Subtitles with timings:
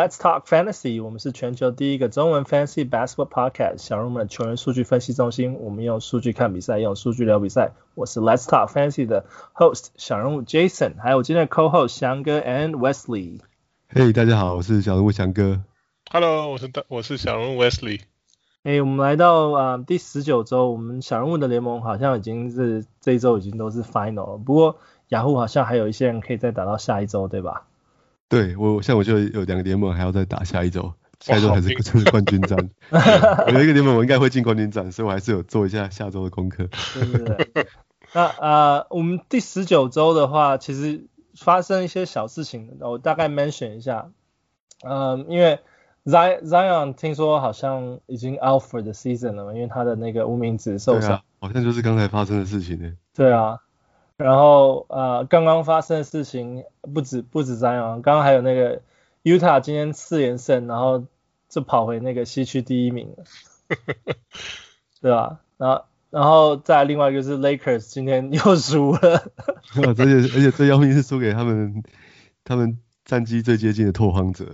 [0.00, 1.04] Let's talk fantasy.
[1.04, 5.58] 我们是全球第一个中文 fantasy basketball podcast，小人物们的球员数据分析中心。
[5.60, 7.72] 我们用数据看比赛，用数据聊比赛。
[7.94, 13.40] 我是 Let's Talk Fantasy 的 host 小人物 Jason，还有我今天的 co-host 翔哥 and Wesley。
[13.92, 15.60] Hey，大家好，我是小人物翔哥。
[16.10, 18.00] Hello，我是大我是小人物 Wesley。
[18.62, 27.66] 哎，hey, 我们来到啊、呃、第十九周，我们小人物的联盟好像已经是这一周已经都是 final 了，不过雅虎好像还有一些人可以再打到下一周，对吧？
[28.30, 32.56] 对我像我就有两个联盟还要再打下一周，下一周还是就是冠军战。
[33.52, 36.68] 有一个联盟我应该会进冠军战，所以我还是有做一下下周的功课。
[36.94, 37.66] 对对对。
[38.12, 44.10] 那呃，我们第十九周的话，其实发生一些小事情，我大概 mention 一下。
[44.84, 45.58] 嗯、呃，因为
[46.04, 51.22] Zion 听说好像已经 out for the season 了嘛，因为他的那个无名指受伤、啊。
[51.40, 52.92] 好像就是刚才发生的事情呢。
[53.12, 53.58] 对啊。
[54.20, 58.82] 然后呃，刚刚发生的事情不止不止这样，刚刚还有那个
[59.22, 61.04] Utah 今天四连胜，然后
[61.48, 63.24] 就跑回那个西区第一名了，
[65.00, 65.40] 对吧？
[65.56, 69.32] 然后然后再另外一个是 Lakers 今天又输了，
[69.86, 71.82] 而且而且最要命是输给他们
[72.44, 74.44] 他们战绩最接近的拓荒者，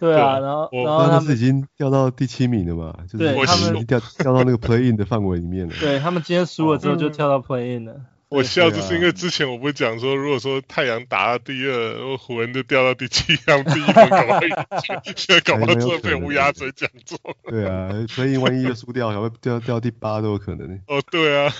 [0.00, 8.00] 对啊，然后然后他们是已经掉到第七名了嘛，就是他们已经掉掉到那个 Play In 的范围里面了，对他们今天输了之后就跳到 Play In 了。
[8.32, 17.18] 嗯我笑就是因为之前我不是讲说，如果说太阳打到第二，然后湖人就掉到第七，让第一轮搞到现在搞到这被乌鸦嘴讲中。
[17.44, 20.80] 对啊，所以万一又输掉，还会掉掉第八都有可能。
[20.86, 21.54] 哦，对啊，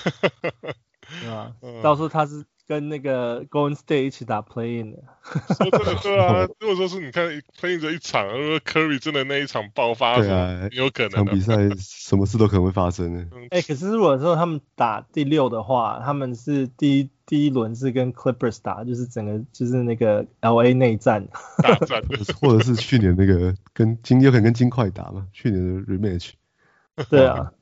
[1.20, 2.44] 对 啊，到时候他是。
[2.72, 5.02] 跟那个 Golden State 一起打 Play In 的，
[5.54, 6.48] 说真的对啊。
[6.58, 7.26] 如果说是你看
[7.60, 11.10] Playing 这一场，如果 Curry 真的那一场爆发，对啊，有可能。
[11.10, 13.26] 场比赛 什么事都可能会发生呢。
[13.50, 21.28] 哎、欸，可是如果说他们打第六的话，他们是第一第一轮是跟 Clippers 打，就是整个就是那个 LA 内战
[21.62, 22.02] 大战，
[22.40, 25.26] 或者是去年那个跟金有可能跟金块打嘛？
[25.34, 26.30] 去年的 Rematch。
[27.10, 27.52] 对啊，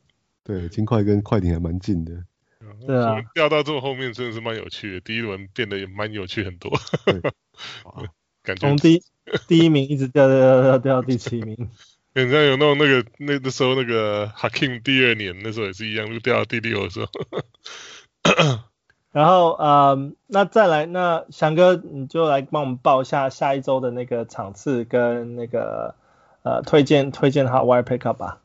[0.45, 2.13] 对，金块跟快艇还蛮近的。
[2.87, 5.01] 对啊，掉到这么后面真的是蛮有趣的。
[5.01, 6.71] 第一轮变得也蛮有趣很多
[8.43, 9.03] 感觉从第
[9.47, 11.71] 第一名一直掉掉掉掉掉到第七名。
[12.13, 17.07] 人家有那种那个那个时候那个 Hakim 第二年那时候也是一样，就掉到第六的时候。
[19.13, 25.95] 然后呃，那再来那翔哥你就来帮我们报一下下一周的那个场次跟那个
[26.43, 28.41] 呃推荐推荐 Hot Wire Pickup 吧。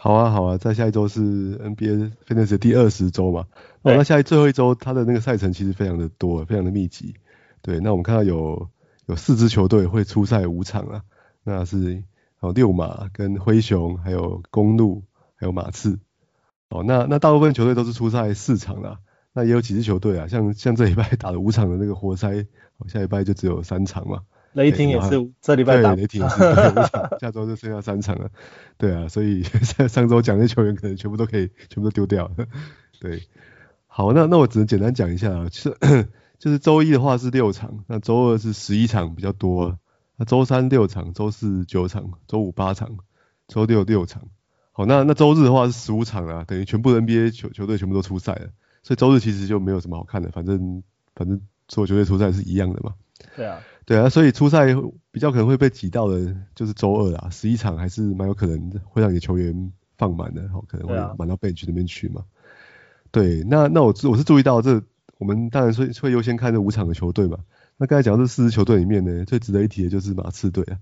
[0.00, 3.48] 好啊，好啊，在下一周是 NBA Fantasy 的第二十周嘛。
[3.82, 7.16] 哦，那下一最后一周，它的那个赛程其实非常的多，非常的密集。
[7.62, 8.70] 对，那我们看到有
[9.06, 11.02] 有四支球队会出赛五场啊，
[11.42, 12.04] 那是
[12.38, 15.02] 哦六马跟灰熊，还有公鹿，
[15.34, 15.98] 还有马刺。
[16.68, 19.00] 哦，那那大部分球队都是出赛四场啦。
[19.32, 22.46] 那也有几支球队啊，像像这礼拜打了五场的那个活塞，
[22.86, 24.20] 下礼拜就只有三场嘛。
[24.58, 26.36] 雷霆也是这礼拜打，雷霆也是
[27.20, 28.28] 下周就剩下三场了。
[28.76, 29.44] 对啊，所以
[29.88, 32.46] 上周讲的球员可能全部都可以，全部都丢掉了。
[33.00, 33.22] 对，
[33.86, 36.08] 好，那那我只能简单讲一下啊，就是
[36.40, 39.78] 就是周一的话是六场，那周二是十一场比较多，
[40.16, 42.96] 那周三六场，周四九场，周五八场，
[43.46, 44.22] 周六六场。
[44.72, 48.48] 好，那那周日的话是十五场啊，等于全部 NBA 球球队全部都出赛了，
[48.82, 50.82] 所以周日其实就没有什么好看的，反正
[51.14, 52.94] 反正所有球队出赛是一样的嘛。
[53.36, 53.60] 对啊。
[53.88, 54.66] 对啊，所以初赛
[55.10, 62.22] 比较可能会被挤到的，就是周二啦，十一场还是蛮有可能会让你的球员放满的，可能会满到 bench 那边去嘛。
[63.10, 64.82] 对，那那我我是注意到这，
[65.16, 67.38] 我们当然会会优先看这五场的球队嘛。
[67.78, 70.76] 那刚才讲的这四支球队里面呢，最值得一提的就是马刺队啊。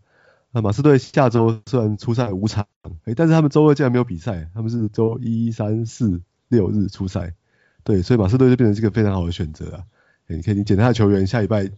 [0.51, 2.67] 那马刺队下周虽然出赛五场，
[3.05, 7.35] 哎，但是他们周二竟然没有比赛，他们是周一、三、四、六日出赛。
[7.85, 9.85] 对，所以马刺队就变成一个非常好的选择啊。
[10.27, 11.71] 你可以你捡他的球员，下礼拜。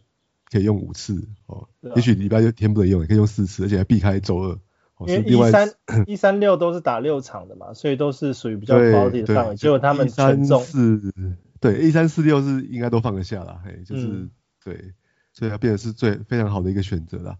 [0.50, 4.58] 可以用五次哦，啊、也许礼拜六天不能用，也可以用四次，而且还避开周二。
[5.06, 5.70] 因为一三
[6.06, 9.54] 一三六都是打六场的嘛，所以都是属于比较高的范围。
[9.54, 11.14] 结果他们三四
[11.60, 14.30] 对一三四六是应该都放得下了，嘿，就是、嗯、
[14.64, 14.92] 对，
[15.32, 17.38] 所以它变得是最非常好的一个选择啦。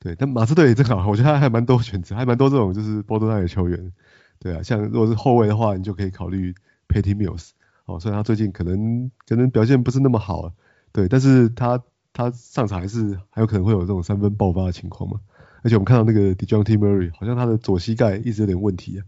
[0.00, 3.92] 对，但马刺队也正好，我觉得他还蛮多选择，还蛮多这种就是 borderline 的球员。
[4.40, 6.56] 对啊，像如果是后卫的话，你就可以考虑
[6.88, 7.50] Patty Mills
[7.84, 10.52] 哦，虽然他最近可能可能表现不是那么好，啊，
[10.90, 11.80] 对，但是他。
[12.16, 15.20] 他上场还是还有可能会有这种三分爆发的情况嘛？
[15.62, 19.04] 而且我们看到那个 Dejounte Murray 好像他的左膝盖一直有点问题啊。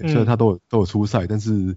[0.00, 1.76] 虽然他都有都有出赛，但是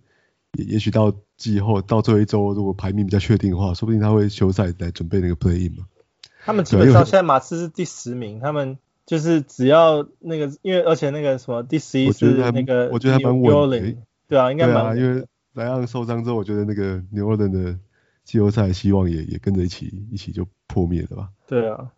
[0.53, 5.85] 也也许到季后到最后一周，如果排名比较确定的话，说不定他会休赛来准备那个 Play In 嘛。
[6.45, 13.95] 他们基本上现在马刺是第十名，他们就是只要那个，因为而且那个什么第十一是那个，我觉得还蛮稳的。
[14.27, 17.79] 对啊，应该蛮、啊、因为莱昂受伤之后，我觉得那个 New Orleans 的
[18.25, 21.30] 季后赛希望也也跟着一起一起就破灭了吧？
[21.48, 21.92] 对啊，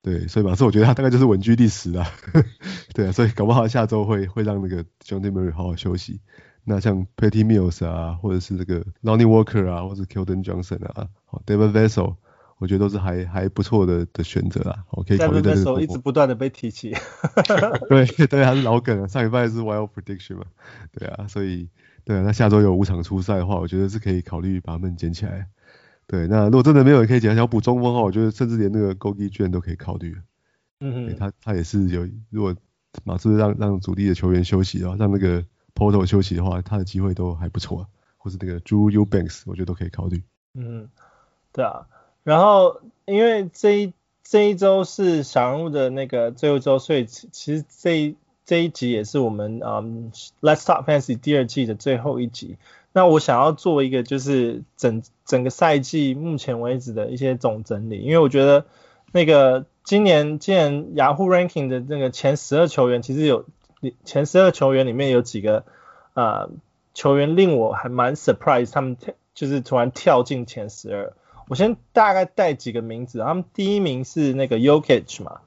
[0.00, 2.06] 对，所以马刺我觉得他大概就是稳居第十啊。
[2.94, 6.20] 对啊，所以搞不好下周会会让那个 Dejounte Murray 好好休息。
[6.64, 12.14] 那像 Patty Mills 啊，或者是这个 Lonnie Walker 啊，或者是 Keldon Johnson 啊，好 Devin Vassell
[12.58, 14.84] 我觉得都是还还不错的的选择啊。
[14.92, 15.82] 我可以考虑在这个。
[15.82, 16.94] 一直不断的被提起。
[17.88, 20.44] 对对，还是老梗啊，上礼拜是 Wild Prediction 嘛。
[20.92, 21.68] 对啊，所以
[22.04, 25.48] 对啊，那下周有五场初赛的话，我觉得是可以考虑把他们捡起来。
[26.06, 30.16] 对，那如果真的没有人可以捡，想要补中锋的话，我觉得甚至连那个 Gorgui Dieng 都可以考虑。
[30.80, 31.16] 嗯嗯。
[31.16, 32.54] 他他也是有，如果
[33.04, 35.44] 马刺让让主力的球员休息的话，让那个
[35.74, 37.86] Porter 休息的话，他的机会都还不错。
[38.24, 40.22] 或是那个 Drew Eubanks，我觉得都可以考虑。
[40.54, 40.88] 嗯，
[41.52, 41.88] 对啊。
[42.22, 52.58] 然后，因为这一这一周是小人物的那个最后一周，所以其实这一这一集也是我们嗯 Let's Talk Fantasy 第二季的最后一集。
[52.92, 58.66] 那我想要做一个就是整整个赛季目前为止的一些总整理，因为我觉得
[59.12, 63.46] 那个今年今年 Yahoo Ranking 的那个前十二球员，其实有
[64.04, 65.64] 前十二球员里面有几个
[66.14, 66.48] 啊、
[66.94, 68.96] 球员令我还蛮 surprise，他们
[69.34, 71.12] 就是突然跳进前十二。
[71.48, 75.40] 我先大概带几个名字，他们第一名是那个 Yokich 嘛，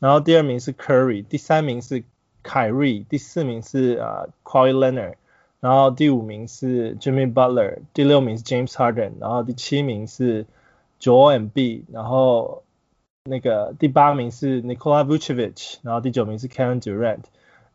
[0.00, 2.02] 然后第二名是 Curry，第三名是
[2.42, 5.14] 凯瑞，第四名是啊、Kawhi Leonard，
[5.60, 10.46] 然后第五名是 Jimmy Butler，第六名是 James Harden，然后第七名是
[11.00, 12.62] Joel Embiid，然后
[13.24, 17.24] 那个第八名是 Nikola Vucevic，然后第九名是 Kevin Durant，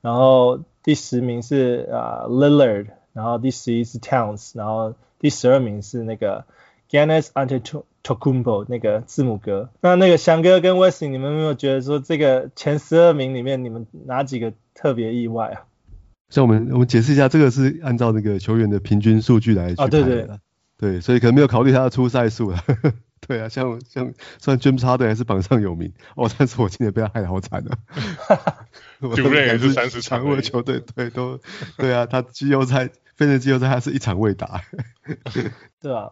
[0.02, 6.46] 然后第十名是啊、uh, Lillard，然后第十一是 Towns，然后第十二名是那个。
[6.92, 15.71] Giannis Antetokounmpo 那个字母哥，那那个翔哥跟 Wesley，你们有没有觉得说这个前十二名里面，你们哪几个特别意外啊？
[16.32, 20.00] 像我们我们解释一下，这个是按照那个球员的平均数据来去排的。
[20.00, 20.28] 哦，对对
[20.78, 22.58] 对，所以可能没有考虑他的出赛数了。
[23.28, 27.78] 对啊，像像虽然 James Harden 还是榜上有名哦，但是我今年被他害得好惨啊。
[29.16, 31.40] 九人也是三十场的球队，对都
[31.78, 34.62] 对啊，他季后赛，非人季后赛他是一场未打。
[35.80, 36.12] 对啊。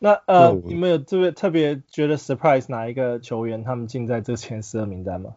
[0.00, 5.30] 那呃，你们有特别特别觉得 surprise 哪一个球员他们进在这前十二名单吗？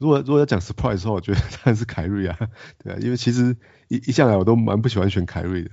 [0.00, 2.38] 如果如果要讲 surprise 的话，我觉得 当然是凯瑞啊，
[2.82, 3.54] 对啊，因为其实
[3.88, 5.70] 一一向来我都蛮不喜欢选凯瑞的。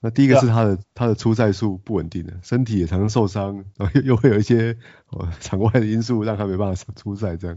[0.00, 4.76] 那第一个是他的、啊、他的出赛数不稳定的，身体也常常受伤，然后又又会有一些
[5.10, 7.56] 哦场外的因素让他没办法出赛这样。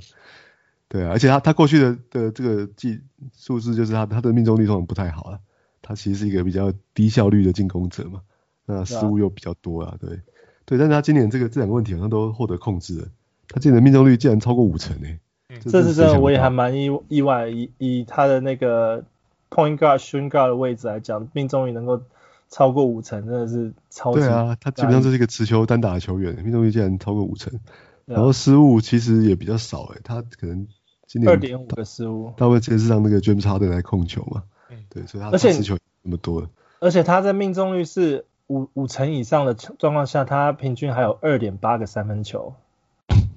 [0.88, 3.02] 对啊，而且他他过去的的这个技
[3.36, 5.40] 数字就是他他的命中率通常不太好啊，
[5.82, 8.22] 他其实是一个比较低效率的进攻者嘛。
[8.66, 10.22] 那失误又比较多啊，对，
[10.66, 13.08] 对，但是他今年这个这两个问题好像都获得控制了，
[13.48, 15.20] 他今年的命中率竟然超过五成诶、
[15.60, 19.04] 这是真的，我也还蛮意意外，以以他的那个
[19.50, 22.02] point guard shooting guard 的位置来讲，命中率能够
[22.50, 24.20] 超过五成，真的是超级。
[24.20, 27.60] 对啊，他基本上就是一个持球单打的球员，命中率竟然超过五成，
[28.06, 30.68] 然后失误其实也比较少诶、欸，他可能
[31.08, 36.50] 今年二点五个失误，大部分其实是让那个 James Harden 来控球嘛，嗯，对，所以他持球那么多了，
[36.80, 38.26] 而且他在命中率是。
[38.48, 42.54] 五五成以上的状况下，他平均还有二点八个三分球。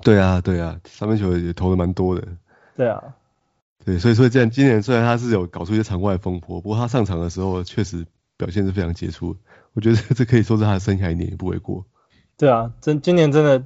[0.05, 2.29] 对啊，对啊，三分球也投的蛮多的。
[2.77, 3.03] 对啊，
[3.84, 8.06] 对，所以说这样，今年虽然他是有搞出一些场外风波，不过他上场的时候确实
[8.37, 9.37] 表现是非常杰出。
[9.73, 11.84] 我觉得这可以说是他的生涯一年也不为过。
[12.37, 13.65] 对啊，真今年真的，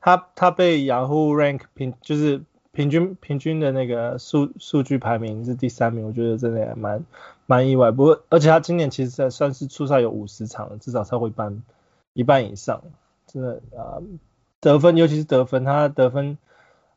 [0.00, 2.42] 他他被 Yahoo Rank 平就是。
[2.74, 7.04] 平均平均的那个数数据排名是第三名，我觉得真的也蛮
[7.46, 7.92] 蛮意外。
[7.92, 11.62] 不过，而且他今年其实算算是出赛有五十场，至少超过一半
[12.14, 12.82] 一半以上，
[13.28, 14.02] 真的啊、呃，
[14.64, 16.38] 得分尤其是得分，他得分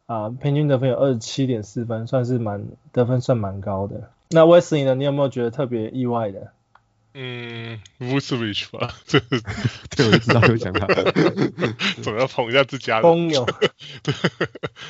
[0.05, 4.09] 啊、呃、平均得分有二十七点四分，算是蛮得分算蛮高的。
[4.29, 4.95] 那 Wesley 呢？
[4.95, 6.53] 你有没有觉得特别意外的？
[7.13, 9.19] 嗯，Vucevic 吧，这
[9.91, 10.87] 对，我就知道 会讲他，
[12.01, 13.01] 总要捧一下自家的。
[13.01, 13.45] 公牛，
[14.01, 14.13] 对，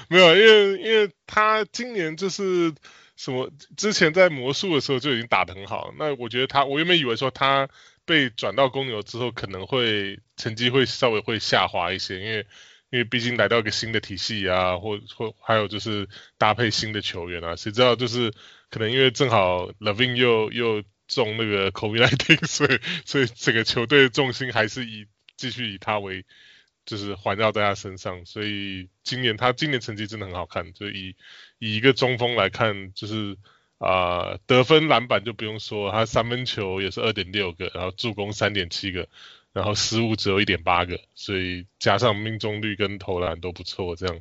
[0.08, 2.76] 没有，因为因为他今年就是
[3.16, 5.92] 什么，之前在魔术的时候就已经打得很好。
[5.98, 7.70] 那我觉得他，我原本以为说他
[8.08, 12.48] 被转到公牛之后，可能会成绩会稍微会下滑一些，因为
[12.90, 16.10] 因为毕竟来到一个新的体系啊，或或还有就是
[16.40, 18.34] 搭配新的球员啊，谁知道就是
[18.72, 20.84] 可能因为正好 Levin 又又。
[21.08, 26.26] 中那个 COVID-19，所以所以整个球队的重心还是以继续以他为，
[26.86, 28.26] 就是环绕在他身上。
[28.26, 31.16] 所以今年他今年成绩真的很好看，就以
[31.60, 33.38] 以一个中锋来看，就是
[33.78, 39.08] 啊、呃、得分篮板就不用说，他三分球也是二点六个，然后助攻三点七个，
[39.54, 44.20] 然后失误只有一点八个，所以加上命中率跟投篮都不错，这样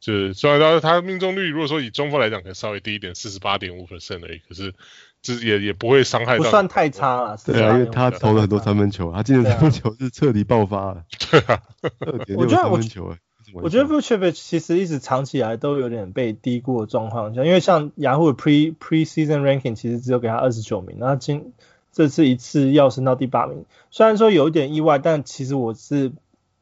[0.00, 4.74] 就是虽然他他命中率如果说以中锋来讲可能稍微低一点，四十八点五 percent 而已，可是。
[5.22, 7.36] 这也也不会伤害到，不算太差了。
[7.44, 11.04] 对啊，因为他投了很多三分球，他今年三分球是彻底爆发了。
[11.30, 11.60] 对啊，
[12.00, 13.14] 二点六三分球，
[13.54, 21.52] 我觉得 Vucevic 其实一直长期以来都有点被低估的状况，像因为像雅虎的 pre preseason ranking 其实只有给他二十九名，那今
[21.92, 26.12] 这次一次要升到第八名，虽然说有一点意外，但其实我是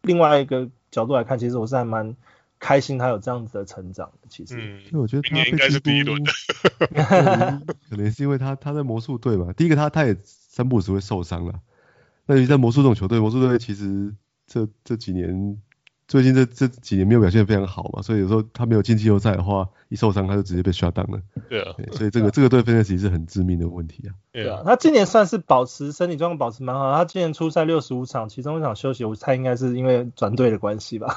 [0.03, 2.17] 另外一个角度来看，其实我是还蛮
[2.59, 4.29] 开心他有这样子的成长的。
[4.29, 4.57] 其实，
[4.93, 6.33] 嗯，我觉得他应该是第一轮 的，
[7.91, 11.61] 可能是因为他他在魔术队嘛，第一个他他也三不五时会受伤了，
[12.27, 14.15] 那你在魔术这种球队，魔术队其实
[14.47, 15.61] 这这几年。
[16.09, 21.21] 最近这这几年没有表现得非常好嘛，所以有时候他没有进季后赛的话，一受伤他就直接被 shut down 了。
[21.51, 24.17] 对啊，所以这个这个对 Fantasy 是很致命的问题啊。
[24.33, 31.15] 对啊，他今年算是保持身体状况保持蛮好，他今年出赛六十五场，其中一场休息，我猜应该是因为转队的关系吧。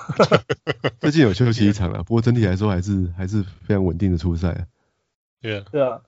[1.00, 4.66] 最近有休息一场了，不过整体来说还是还是非常稳定的出赛啊。
[5.42, 6.02] 对啊，对啊，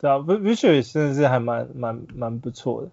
[0.00, 2.88] 对啊，Vucevic 真的是还蛮蛮蛮不错的。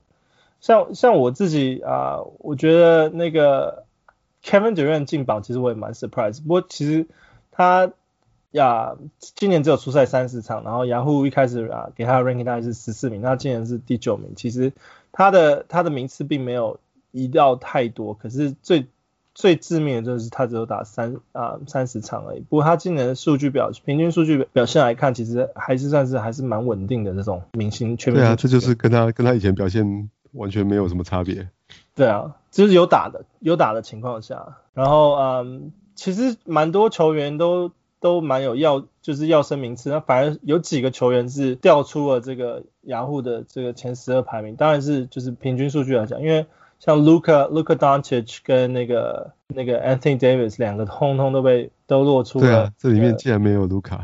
[0.60, 3.86] 像像我自己啊、呃，我觉得那个。
[4.43, 6.41] Kevin Durant 进榜，其实我也蛮 surprise。
[6.41, 7.07] 不过其实
[7.51, 7.91] 他
[8.51, 14.33] 呀，今年只有出赛三十场，然后雅虎一开始啊给他的 ranking 大概是十四名，那今年是第九名。
[14.36, 14.74] 其实
[15.12, 16.79] 他的他的名次并没有
[17.12, 18.88] 移到太多，可是最
[19.33, 22.41] 最致命的就是他只有打三啊三十场而已。
[22.41, 28.29] 不过他今年的数据表平均数据表现来看，其实还是算是还是蛮稳定的这种明星全明星。
[28.29, 31.48] 对啊，这就是跟他跟他以前表现完全没有什么差别。
[31.93, 46.45] 对啊，就是有打的，有打的情况下，然后嗯，其实蛮多球员都都蛮有要，就是要升名次，那反而有几个球员是掉出了这个雅虎的这个前十二排名，当然是就是平均数据来讲，因为
[46.79, 54.00] 像 Luca Luca Doncic 跟那个那个 Anthony Davis 两个通通都被都落出了，对啊，这里面竟然没有 Luca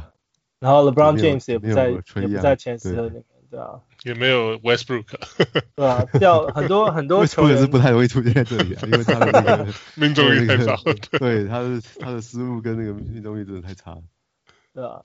[0.59, 3.23] 然后 LeBron James 也不在也不在前十二里面。
[3.49, 5.05] 对啊，也没有 Westbrook，
[5.75, 10.75] 对啊，掉很多很多球员是不太容易出现在这里啊，因为他的那个 命中率太少，
[11.17, 14.01] 对，他的他的失误跟那个命中率真的太差了。
[14.75, 15.03] 对啊，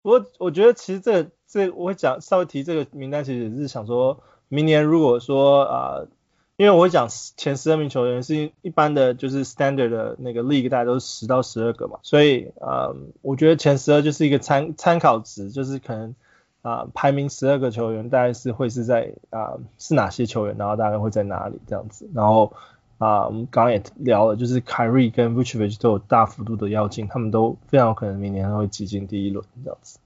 [0.00, 6.08] 不过我觉得其实这个、这个、我会讲稍微提这个名单，其实也是想说明年如果说啊、呃，
[6.56, 16.14] 因为我会讲前十二名球员是一般的就是 standard 的那个 league 大概都是十到十二个嘛，所以啊、呃，我觉得前十二就是一个参参考值，就是可能。
[16.62, 22.52] 啊，排名十二个球员，大概是会是在啊是哪些球员，然后大概会在哪里这样子，然后
[22.98, 29.98] 啊，我们刚刚也聊了，就是 Kyrie 跟 Vucevic 都有大幅度的要进，他们都非常有可能明年会挤进第一轮这样子。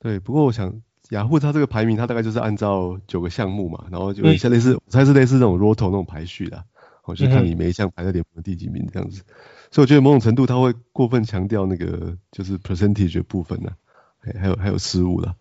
[0.00, 6.64] 对，不过我想雅虎它这个排名，它大概就是按照九个项目嘛，然后就像类似，我猜是类似这种 Roto 那种排序的，
[7.04, 9.22] 我就看你每一项排在联盟的第几名这样子。
[9.28, 9.34] 嗯、
[9.70, 13.72] 所以我觉得某种程度它会过分强调那个就是 percentage 的部分呢，
[14.40, 15.36] 还有还有失误了。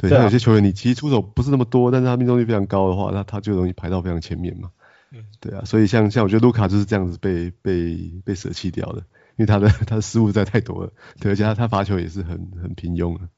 [0.00, 4.70] 对，像有些球员，你其实出手不是那么多，但是他命中率非常高的话，那他就容易排到非常前面嘛。
[5.10, 8.98] 嗯，对啊，所以像像我觉得卢卡就是这样子被被被舍弃掉的，
[9.34, 13.28] 因为他的他的失误实在太多了，对，而且他他罚球也是很很平庸的，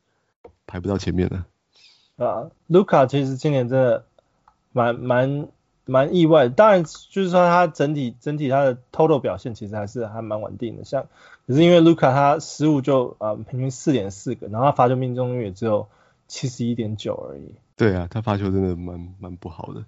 [0.66, 1.46] 排不到前面了。
[2.18, 4.04] 啊，卢卡其实今年真的
[4.72, 5.48] 蛮蛮
[5.86, 11.06] 蛮意外的，当然就是说他整体整体他的 total 表现其实还是还蛮稳定的，像
[11.46, 15.88] 可是因为卢卡他失误就啊、呃、平均四点四个，然后他罚球命中率也只有。
[16.30, 17.52] 七十一点九而已。
[17.76, 19.84] 对啊，他罚球真的蛮蛮不好的，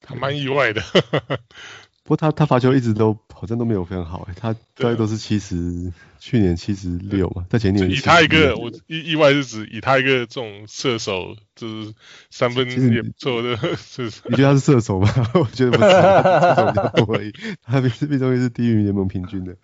[0.00, 0.80] 他蛮意外的。
[2.04, 11.94] 不过他他罚球一直都好像都没有非常好哎，他大概都是七十，去年七十六嘛，在前年以他一个我意意外是指以他一个这种射手，就是
[12.30, 15.08] 三分也不错的， 是你觉得他是射手吗？
[15.34, 17.32] 我觉得不是，射手比较多而已，
[17.62, 19.56] 他命命中率是低于联盟平均的。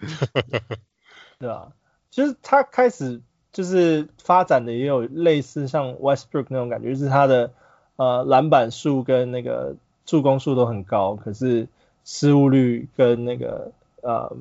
[1.41, 1.73] 对啊，
[2.11, 3.23] 其实他开始。
[3.53, 7.51] 就是发展的也有类似像 Westbrook 那种感觉，就是他的
[7.97, 9.75] 呃篮板数跟那个
[10.05, 11.67] 助攻数都很高，可是
[12.05, 14.37] 失误率跟那个呃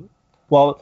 [0.48, 0.78] ，Well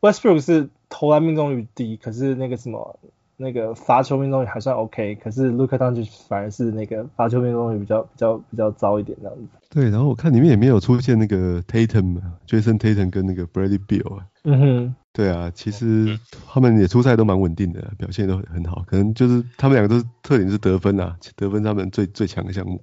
[0.00, 2.98] Westbrook 是投篮命中率低，可是那个什么
[3.36, 9.42] 那个罚球命中率还算 OK，可是 Luka Doncic 反而是那个罚球命中率比较比较比较糟一点这样子。
[9.70, 14.26] 对，然后我看里面也没有出现那个 Tatum，Jason Tatum 跟那个 Bradley Beal 啊。
[14.44, 14.94] 嗯哼。
[15.12, 18.84] 对啊，其实他们也出赛都蛮稳定的，表现都很好。
[18.86, 22.82] 可能就是他们两个都是特点是得分啊，得分他们最最强的项目。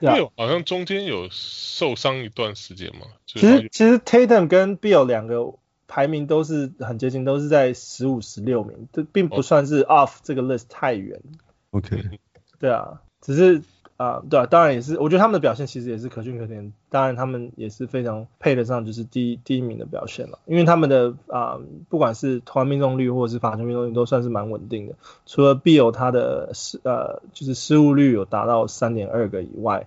[0.00, 3.06] 对啊，好像中间有受伤一段时间嘛。
[3.26, 5.54] 其实其实 Tatum 跟 Bill 两个
[5.88, 11.20] 排名都是很接近，都是在十五、十六名，这并不算是 off 这个 list 太远。
[11.70, 12.20] OK。
[12.58, 13.62] 对啊，只是。
[13.96, 16.72] 啊，对啊，当然也是，我觉得他们的表现其实也是可圈可点。
[16.90, 24.94] 当然，他们也是非常配得上就是第一第一名的表现了，因为他们的啊，不管是投篮命中率或者是罚球命中率都算是蛮稳定的。
[25.26, 29.86] 除了 Beal 他的失呃就是失误率有达到三点二个以外，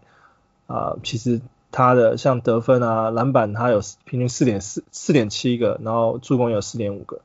[0.68, 1.42] 啊，其实
[1.74, 7.20] 他的像得分啊、篮板他有平均四点四四点七个，然后助攻有四点五个，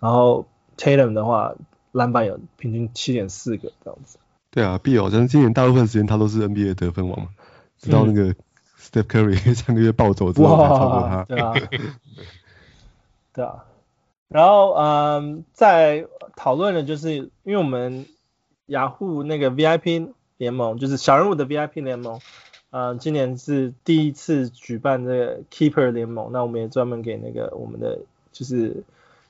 [0.00, 1.54] 然后 Tatum 的话，
[1.92, 4.18] 篮板有平均七点四个这样子。
[4.54, 7.28] 对啊，Beal 好像今年大部分时间他都是 NBA 得分王嘛，
[7.76, 8.32] 直到那个
[8.78, 11.24] Steph Curry 上个月暴走之后才超过他。
[11.24, 11.54] 对啊，
[13.32, 13.64] 对啊。
[14.28, 16.06] 然后嗯，在
[16.36, 18.06] 讨论的就是，因为我们
[18.66, 22.20] 雅虎那个 VIP 联盟，就是小人物的 VIP 联盟。
[22.70, 27.98] 嗯，今年是第一次举办这个 Keeper 联盟，那我们也专门给那个我们的
[28.30, 28.84] 就是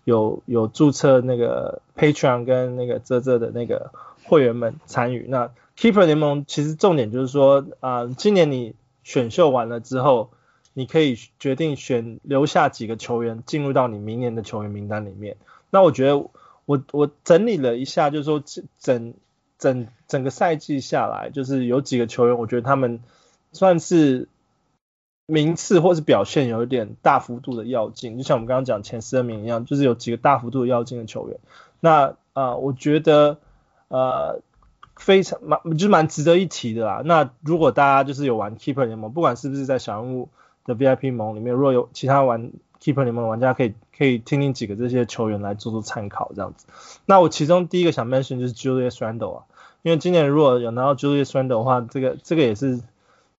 [0.05, 3.91] 有有注册那个 Patreon 跟那个啧啧的那个
[4.25, 5.27] 会员们参与。
[5.29, 10.31] 那 Keeper 联盟其实重点就是说，啊，今年你选秀完了之后，
[10.73, 15.37] 你可以决定选留下几个球员进入到你明年的球员名单里面。
[15.71, 16.19] 那我觉得
[16.65, 18.43] 我我整理了一下，就是说
[18.79, 19.15] 整
[19.59, 23.01] 整整个赛季下来，就是有几个球员，我觉得他们。
[23.57, 24.27] 算是
[25.27, 31.39] 名次或是表现有一点大幅度的跃进，就像我们刚刚讲前十二名一样，就是有几个大幅度的跃进的球员。
[31.79, 33.39] 那啊、我觉得
[33.95, 34.41] 呃
[34.97, 37.03] 非常蛮就蛮值得一提的啦。
[37.05, 40.29] 那如果大家就是有玩 Keeper 联盟，不管是不是在小人物
[40.65, 42.51] 的 VIP 盟里面，如果有其他玩
[42.83, 46.67] Keeper 联盟的玩家，可以可以听听几个这些球员来做做参考这样子。
[47.07, 49.45] 那我其中第一个想 mention 就是 Julius Randle 啊，
[49.83, 52.81] 因为今年如果有拿到 Julius Randle 的话，这个这个也是。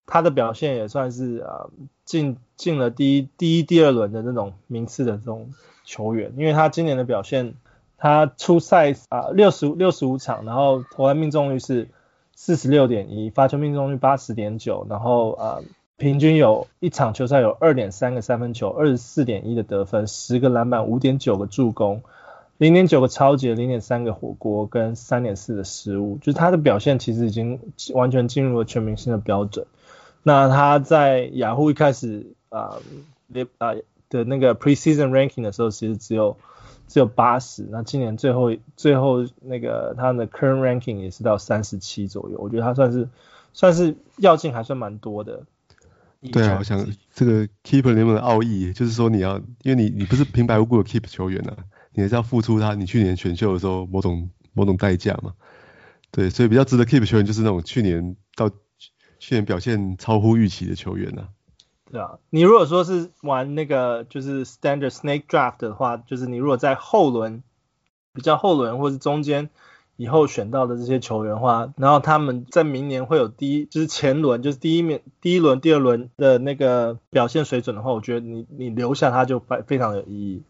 [0.07, 1.65] 他的表现也算是啊
[2.05, 5.51] 进进了第一第一第二轮的那种名次的这种
[5.83, 7.55] 球员，因为他今年的表现，
[7.97, 11.87] 他出赛啊六十六十五场，然后投篮命中率是
[12.35, 15.59] 四十六点一，罚球命中率八十点九，然后啊
[15.97, 22.03] 平均有一场球赛有二点三个三分球，二十四点一的得分，十个篮板，五点九个助攻，
[22.57, 27.59] 零点九个超级，零点三个火锅跟三点四的失误，就是他的表现其实已经
[27.93, 29.65] 完全进入了全明星的标准。
[30.21, 32.77] 那他在雅虎一开始啊，
[33.27, 33.73] 列啊
[34.09, 36.35] 的那个 preseason ranking 的时候，其实只有
[36.87, 37.67] 只有八十。
[37.71, 42.37] 那今年最后最后那个他的 current ranking 也是到三十七左右。
[42.39, 43.07] 我觉得他算是
[43.53, 45.43] 算是要进还算蛮多的。
[46.31, 51.57] 对啊，我想这个 keeper 联盟的奥义，就是说你要，因为你你不是平白无故的 keep 球员啊，
[51.93, 55.33] 你还是要付出他你去年选秀的时候某种某种代价嘛。
[56.11, 58.49] 对，所以比较值得 keep 球员就是那种去年到。
[59.17, 61.29] 去年表现超乎预期的球员呢、啊？
[61.95, 67.41] 对啊，你如果说是玩那个就是 standard snake draft 的话，就是你如果在后轮
[68.11, 69.49] 比较后轮或是中间
[69.95, 80.43] 以后选到的这些球员的话，然后他们在明年会有第一就是前轮就是第一面第一轮第二轮的那个表现水准的话，我觉得你你留下他就非非常有意义。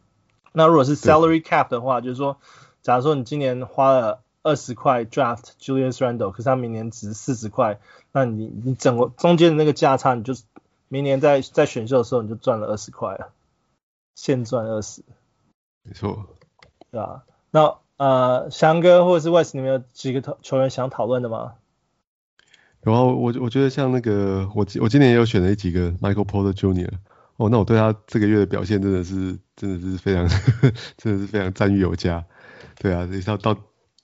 [0.51, 2.37] 那如果是 salary cap 的话，就是说，
[2.81, 4.21] 假如说你今年花了。
[4.47, 7.79] 二十块 draft Julius Randle，可是他明年值四十块，
[8.11, 10.35] 那你你整个中间的那个价差，你就
[10.87, 13.33] 明年在在选秀的时候你就赚了二十块了，
[14.15, 15.03] 现赚二十。
[15.83, 16.27] 没错，
[16.91, 17.23] 对吧？
[17.51, 21.55] 那呃，翔哥或者是 West，你们有几个球球员想讨论的吗？
[22.81, 26.91] 然后我我觉得像那个我我今年也有选了几个 Michael Porter Jr.
[27.37, 30.27] 哦，那我对他这个月的表现真的是真的是非常
[30.97, 32.25] 真的是非常赞誉有加。
[32.79, 33.57] 对啊，你到到。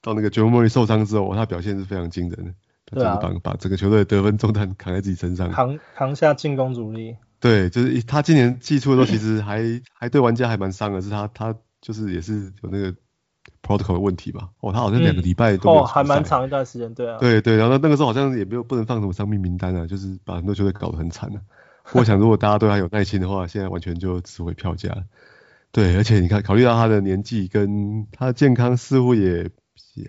[0.03, 2.55] 到那个 Jamal Murray 受伤之后，他表现是非常惊人的，
[2.91, 7.15] 对啊，把把整个球队的得分重担扛在自己身上，扛 扛下进攻主力。
[7.39, 9.63] 对，就是他今年季初的时候，其实还
[9.97, 12.93] 还对玩家还蛮伤的，是他他就是也是有那个
[13.63, 14.49] protocol 的问题嘛。
[14.59, 17.17] 哦，他好像两个礼拜都还蛮长一段时间，对啊。
[17.19, 21.41] 对对，然后那个时候好像也没有不能放什么伤病名单啊，就是把很多球队搞得很惨啊。
[21.93, 25.05] 我想如果大家对他有耐心的话，现在完全就值回票价。
[25.71, 29.49] 对，而且你看，考虑到他的年纪跟他的健康，似乎也。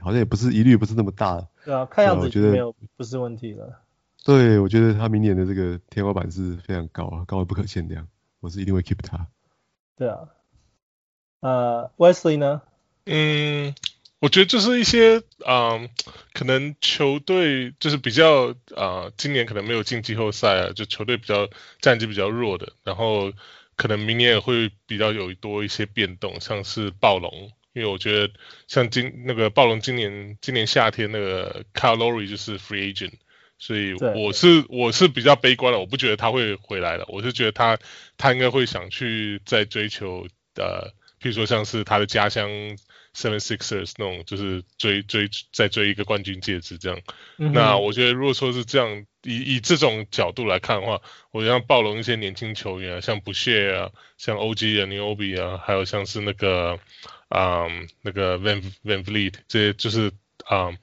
[0.00, 3.80] 好像也不是疑虑不是那么大，对啊，看样子我觉得没有不是问题了。
[4.24, 8.06] 对，我觉得他明年的这个天花板是非常高啊，高的不可限量，
[8.40, 9.26] 我是一定会 keep 他。
[9.96, 10.28] 对啊，
[11.40, 12.62] 呃，Wesley 呢？
[13.06, 13.74] 嗯，
[14.20, 15.90] 我觉得就是一些啊、呃，
[16.32, 21.48] 可能球队就是比较啊、呃，今年可能没有进季后赛啊，就球队比较
[21.80, 23.32] 战绩比较弱的，然后
[23.74, 27.50] 可能明年也会比较有多一些变动，像是暴龙。
[27.74, 28.34] 因为我觉得
[28.68, 33.12] 像今那个暴龙今年今年夏天那个 Kyle Lowry 就是 free agent，
[33.58, 37.78] 所以我是我是比较悲观的，我不觉得他会回来了，我是觉得他
[38.18, 42.50] 他应该会想去再追求呃，譬如说像是他的家乡
[43.14, 47.00] Seven Sixers 那种，就是追追再追一个冠军戒指这样。
[47.38, 56.78] 嗯、那我觉得如果说是这样，以以这种角度来看的话，我觉得像暴龙一些年轻球员啊，像 Boucher 啊，像 OG 啊，Anunoby 啊，还有像是那个。
[57.32, 60.12] 啊、um,，那个 Van VanVleet 这些就是
[60.44, 60.74] 啊、um,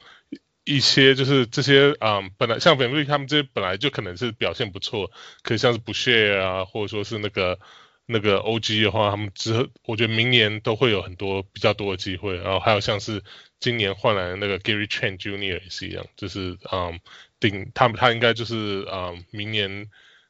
[0.63, 5.12] 一些就是这些啊、um, 本来像 VanVleet 他们这些本来就可能是表现不错，
[5.43, 7.59] 可以像是 Boucher 啊，或者说是那个
[8.07, 12.35] 那个 OG 的话，他们之后我觉得明年都会有很多比较多的机会。
[12.38, 13.23] 然后还有像是
[13.59, 15.38] 今年换来的那个 Gary Trent Jr.
[15.38, 16.99] 也是一样，就是嗯，
[17.39, 19.88] 顶他们他应该就是嗯，明年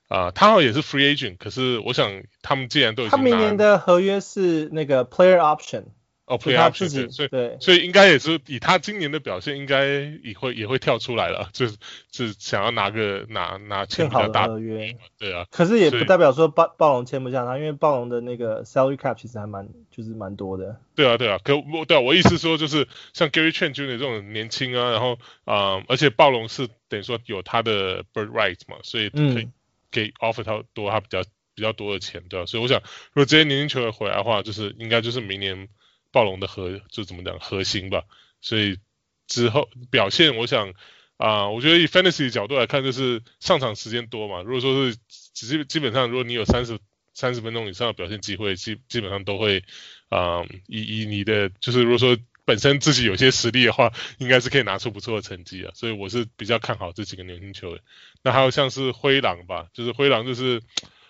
[0.10, 5.86] 啊、呃，他好像也是 Free Agent，可是我想他们既然都已经他明年的合约是那个 Player Option。
[6.30, 9.88] 哦，player option，所以对，所以应该也是以他今年的表现，应该
[10.24, 11.76] 也会也会跳出来了，就是
[12.12, 15.48] 是想要拿个拿拿签比较大的合约，对啊。
[15.50, 20.80] 可是也不代表说暴暴龙签不下他，因为暴龙的那个 salary cap 其实还蛮就是蛮多的。
[20.94, 23.88] 对啊，对啊，可我对啊，我意思说就是像 Gary Trent Jr.
[23.88, 25.14] 这种年轻啊，然后
[25.46, 29.50] 啊、呃，而且暴龙是等于说有他的 bird rights 嘛，所以可以
[29.90, 31.24] 给 offer 他多他比较
[31.56, 32.46] 比较多的钱，对啊。
[32.46, 32.80] 所以我想，
[33.14, 35.68] 如果这些年轻球员回来的话，就是应该就是明年。
[36.12, 38.04] 暴龙的核就怎么讲核心吧，
[38.42, 38.80] 所以
[39.28, 40.74] 之后表现，我想
[41.18, 44.42] 啊、我觉得以 fantasy 的角度来看，就是上场时间多嘛。
[44.42, 44.98] 如果说是
[45.34, 46.80] 只基本上，如果你有三十
[47.14, 49.64] 三十分钟以上的表现机会，基基本上都会
[50.08, 55.72] 啊、以以你的就是如果说本身自己有些实力的话，应该是可以拿出不错的成绩啊。
[55.76, 57.82] 所以我是比较看好这几个年轻球员。
[58.24, 60.62] 那还有像是灰狼吧，就是灰狼就是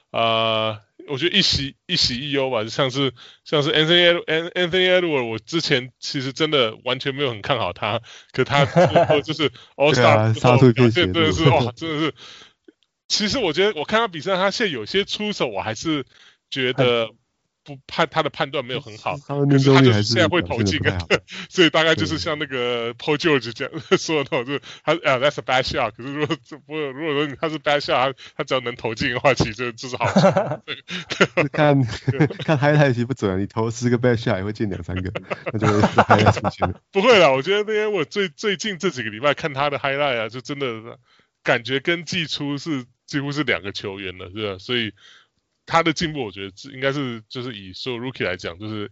[0.09, 0.81] 啊。
[1.07, 3.13] 我觉得一喜一喜一忧吧，就像是
[3.45, 8.65] 像是 Anthony Anthony Edwards，我之前其实真的完全没有很看好他，可他
[9.21, 12.13] 就是 All Star 之后表现真的是哇，真的是。
[13.07, 16.05] 其实我觉得我看他比赛，他现在有些出手，我还是
[16.49, 17.09] 觉得。
[17.69, 20.79] 不判他的判断没有很好，可是他就是现在会投进，
[21.49, 25.91] 所以大概就是像那个 Paul George 这样说的，就是他啊，That's a bad shot。
[25.91, 30.07] 可是如果 不如果说他是 bad shot，他他只要能投进的话，其实就是好。
[31.53, 31.79] 看
[32.43, 35.13] 看 highlight 其实不准，你投十个 bad shot 也会进两三个，
[35.53, 36.73] 那就会 highlight 出现。
[36.91, 40.97] 不会啦，我觉得那天我最最近这几个礼拜看他的 highlight 啊，就真的
[41.43, 44.57] 感觉跟季初是几乎是两个球员了，是吧？
[44.57, 44.91] 所以。
[45.69, 48.89] 他的进步，我觉得应该是就是以所有 rookie 来讲，就是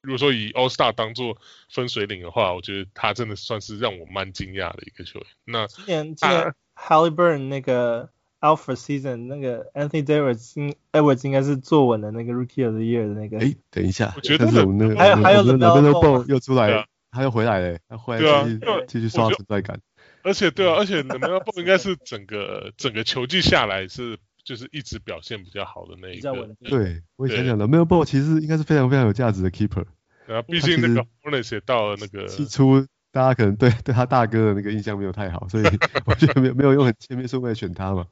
[0.00, 1.38] 如果说以 All Star 当做
[1.70, 5.28] 分水岭的话，我觉得他真的算是让我蛮惊讶的一个球员。
[5.44, 8.10] 那今年今年 Halliburton 那个
[8.40, 13.38] Alpha Season 那个 Anthony Davis Edwards 应该是坐稳了那个 Rookie of the Year 的那个。
[13.38, 19.80] 哎，等一下，我觉得我那个还有还有 LaMelo Ball 又出来了，他又回来了，他回来继续继续刷存在感。
[20.24, 24.18] 而且对啊，而且 Ball 应该是整个整个球季下来是。
[24.46, 29.84] 就是一直表现比较好的那一个，对，我也想讲的，LaMelo Ball 其实应该是非常非常有价值的 keeper。
[30.24, 35.64] 然后毕竟那个 Hornets 也到了那个起初，大家可能对对他大哥的那个印象没有太好，所以
[36.04, 38.06] 我觉得没有没有用很前面顺位选他嘛。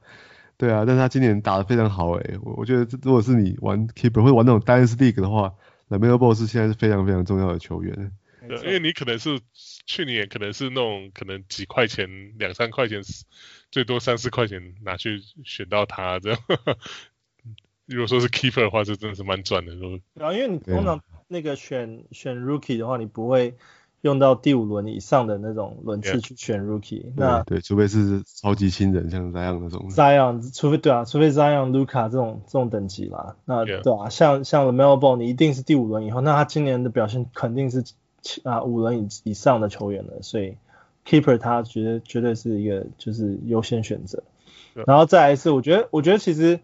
[0.57, 5.53] 对啊，但是他今年打得非常好诶、欸，我我觉得如果是你玩 keeper 或者玩那种 Dynasty League 的话
[5.87, 8.11] ，LaMelo Ball 是现在是非常非常重要的球员。
[8.47, 9.39] 对，因为你可能是
[9.85, 13.01] 去年可能是那种可能几块钱两三块钱。
[13.71, 16.39] 最多三四块钱拿去选到他这样，
[17.85, 19.73] 如果说是 keeper 的话，这真的是蛮赚的。
[20.13, 23.57] 然后因为你通常那个选选 rookie 的话，你不会
[23.99, 27.03] 用到第五轮以上的那种轮次去选 rookie。
[27.03, 27.13] Yeah.
[27.17, 29.89] 那对，除非是超级新人，像 Zion 那种。
[29.89, 33.35] Zion，除非对啊，除非 Zion、Luca 这种这种等级啦。
[33.43, 33.81] 那 Yeah.
[33.81, 37.83] 对啊，像像 LaMelo Ball，你一定是第五轮以后，那他今年的表现肯定是
[38.43, 40.57] 啊五轮以以上的球员了，所以。
[41.07, 44.23] Keeper 他觉得绝对是一个就是优先选择，
[44.87, 46.59] 然后再来一次我觉得我觉得其实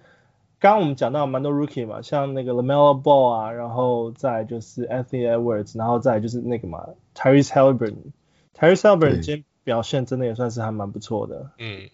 [0.57, 11.91] 刚刚我们讲到蛮多 Rookie 嘛，像那个 LaMelo Ball 啊，然后再就是 Anthony Edwards，然后再就是那个嘛 Tyrese Haliburton，Tyrese Haliburton 今天表现真的也算是还蛮不错的，嗯。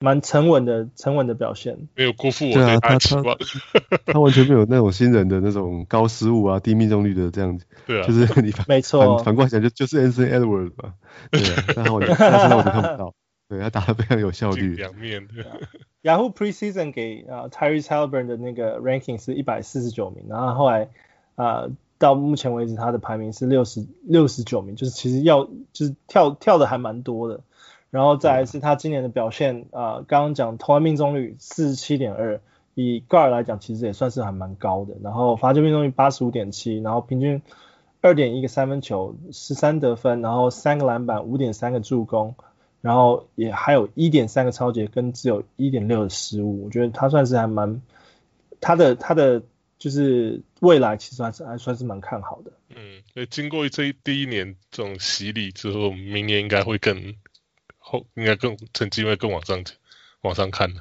[0.00, 3.36] 蛮沉稳的，沉稳的表现，没有辜负我对他期望。
[4.06, 7.66] 他完全没有那种新人的那种高失误啊、低命中率的这样子。
[7.86, 10.94] 对啊，就是你反没错，反过来讲就就是 Anthony Edwards 吧。
[11.30, 13.14] 对啊， 但是我但是我都看不到。
[13.48, 14.74] 对他打的非常有效率。
[14.76, 15.28] 两面。
[16.02, 20.88] Yahoo Preseason 给啊 Tyrese Haliburton 的那个 ranking 是一百四十九名，然后后来
[21.34, 21.66] 啊
[21.98, 27.42] 到目前为止他的排名是六十六十九名，就是其实要就是跳跳的还蛮多的。
[27.90, 32.40] 然后再来是他今年的表现啊，刚刚讲投篮命中率四十七点二，
[32.76, 34.94] 以 guard 来讲其实也算是还蛮高的。
[35.02, 37.42] 然后罚球命中率八十五点七，然后平均
[38.00, 42.36] 二点一个三分球，十三得分，然后三个篮板，五点三个助攻，
[42.80, 46.66] 然后也还有一点三个超节跟只有一点六的失误。
[46.66, 47.82] 我觉得他算是还蛮
[48.60, 49.42] 他的他的
[49.80, 52.52] 就是未来其实还是还算是蛮看好的。
[52.68, 57.16] 嗯，所以经过这一第一年这种洗礼之后，明年应该会更。
[57.90, 59.64] 后应该更成绩会更往上
[60.22, 60.72] 往上看。
[60.74, 60.80] 的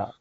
[0.00, 0.14] 啊，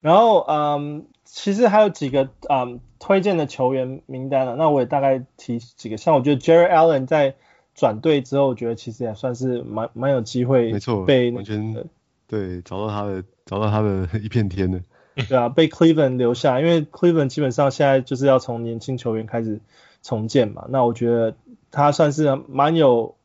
[0.00, 7.34] 然后嗯，其实还有几个嗯推荐的球员名单了，那我也大概提几个，像我觉得 Jarrett Allen 在
[7.74, 11.88] 转队之后，我觉得其实也算是蛮蛮有机会，没错，被完全
[12.26, 14.80] 对找到他的找到他的 一片天的，
[15.28, 19.60] 对啊，被 Cleveland 留下，因为 Cleveland 基本上现在就是要从年轻球员开始
[20.02, 20.66] 重建嘛。
[20.68, 21.36] 那我觉得
[21.70, 23.15] 他算是蛮有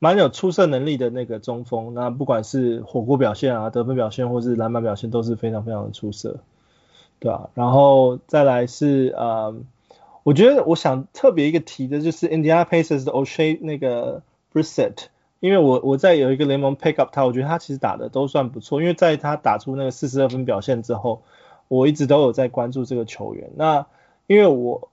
[0.00, 1.94] 蛮有出色能力的那个中锋。
[1.94, 6.40] 那不管是火锅表现啊、得分表现，或是篮板表现，都是非常非常的出色，
[7.20, 9.54] 对啊，然后再来是呃，
[10.24, 15.04] 我觉得我想特别一个提的就是 Indiana Pacers 的 Oshae 那个 Brissett。
[15.38, 18.82] 因为我我在有一个联盟 pick up 他，我觉得他其实打的都算不错。
[18.82, 21.22] 因为在他打出那个四十二分表现之后，
[21.68, 23.50] 我一直都有在关注这个球员。
[23.56, 23.86] 那
[24.26, 24.90] 因为我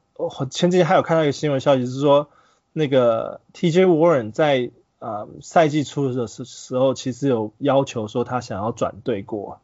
[0.49, 2.29] 前几天还有看到一个新闻消息是说，
[2.71, 9.59] 那个 TJ Warren 在呃赛季初的时时候，其实有要求说他想要转队过。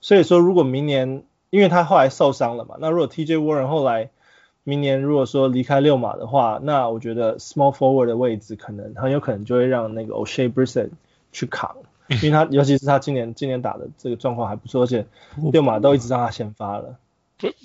[0.00, 4.10] 所以说如果明年，因为他后来受伤了嘛，那如果 TJ Warren 后来
[4.64, 10.90] 明年如果说离开六马的话，那我觉得 small forward 的位置可能很有可能就会让那个 Oshae Brissett
[11.32, 11.76] 去扛，
[12.08, 15.06] 因为他尤其是他今年今年打的这个状况还不错，而且
[15.52, 16.96] 六马都一直让他先发了。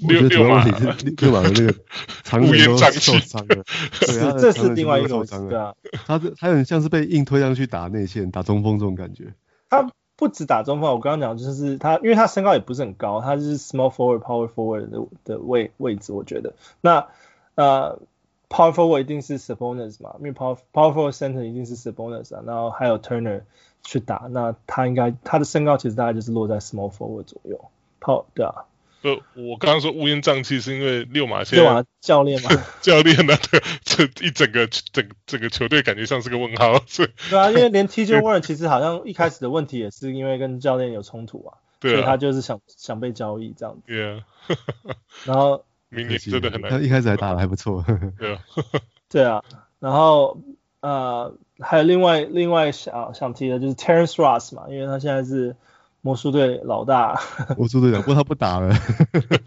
[0.04, 1.76] 我觉得主要问题是溜马的那个
[2.24, 9.34] 长远都受伤了，是这是另外一种伤，对啊，他是他很像是被硬推上去打内线打中锋这种感觉。
[9.70, 9.90] 他。
[10.16, 17.08] 不止打中锋，我刚刚讲就是他，因为他身高也不是很高，他是 small forward power forward 的的位位置，我觉得那
[17.56, 18.00] 呃
[18.48, 23.42] power forward 一定是 suboners 嘛，因为 power power forward center 一定是 suboners 啊，然后还有 Turner
[23.82, 27.60] 去打，那他应该他的身高其实大概就是落在 small forward 左右
[28.00, 28.66] ，power 对啊。
[29.04, 33.36] 不，我刚刚说乌烟瘴气，是因为六马现在溜马教练嘛， 教练呢，
[33.84, 36.80] 这一整个整整个球队感觉像是个问号。
[37.30, 43.82] 对啊，因为连 TJ Warren 其实好像一开始的问题也是因为跟教练有冲突啊，对啊，所以他就是想想被交易这样子。
[43.88, 44.24] 对啊，
[45.26, 46.72] 然后 明年真的很难。
[46.72, 47.86] 他一开始还打的还不错。
[48.18, 48.40] 对啊，
[49.10, 49.44] 对啊，
[49.80, 50.40] 然后
[50.80, 55.58] 呃还有另外另外想想提的就是 Terrence Ross 嘛，因为他现在是。
[56.06, 57.18] 魔术队老大，
[57.58, 58.76] 魔术队长，不过他不打了，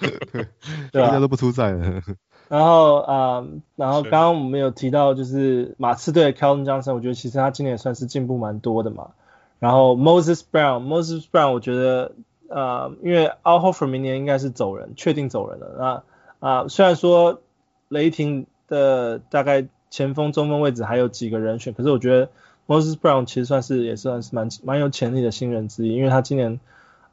[0.91, 1.09] 对吧？
[1.09, 2.01] 大家都不出赛了。
[2.49, 9.11] 然后啊、呃，然后刚刚我们有提到，就是马刺队的 Keldon Johnson，我觉得其实他今年也算是进步蛮多的嘛。
[9.59, 12.13] 然后 Moses Brown，Moses Brown，我觉得
[12.49, 15.75] 啊、呃，因为 Al Horford 明年应该是走人，确定走人了。
[15.79, 17.43] 那啊、呃，虽然说
[17.89, 22.31] 雷霆的大概前锋、中锋位置还有几个人选，可是我觉得。
[22.67, 26.59] Moses Brown 其实算是也算是蛮蛮有潜力的新人之一，因为他今年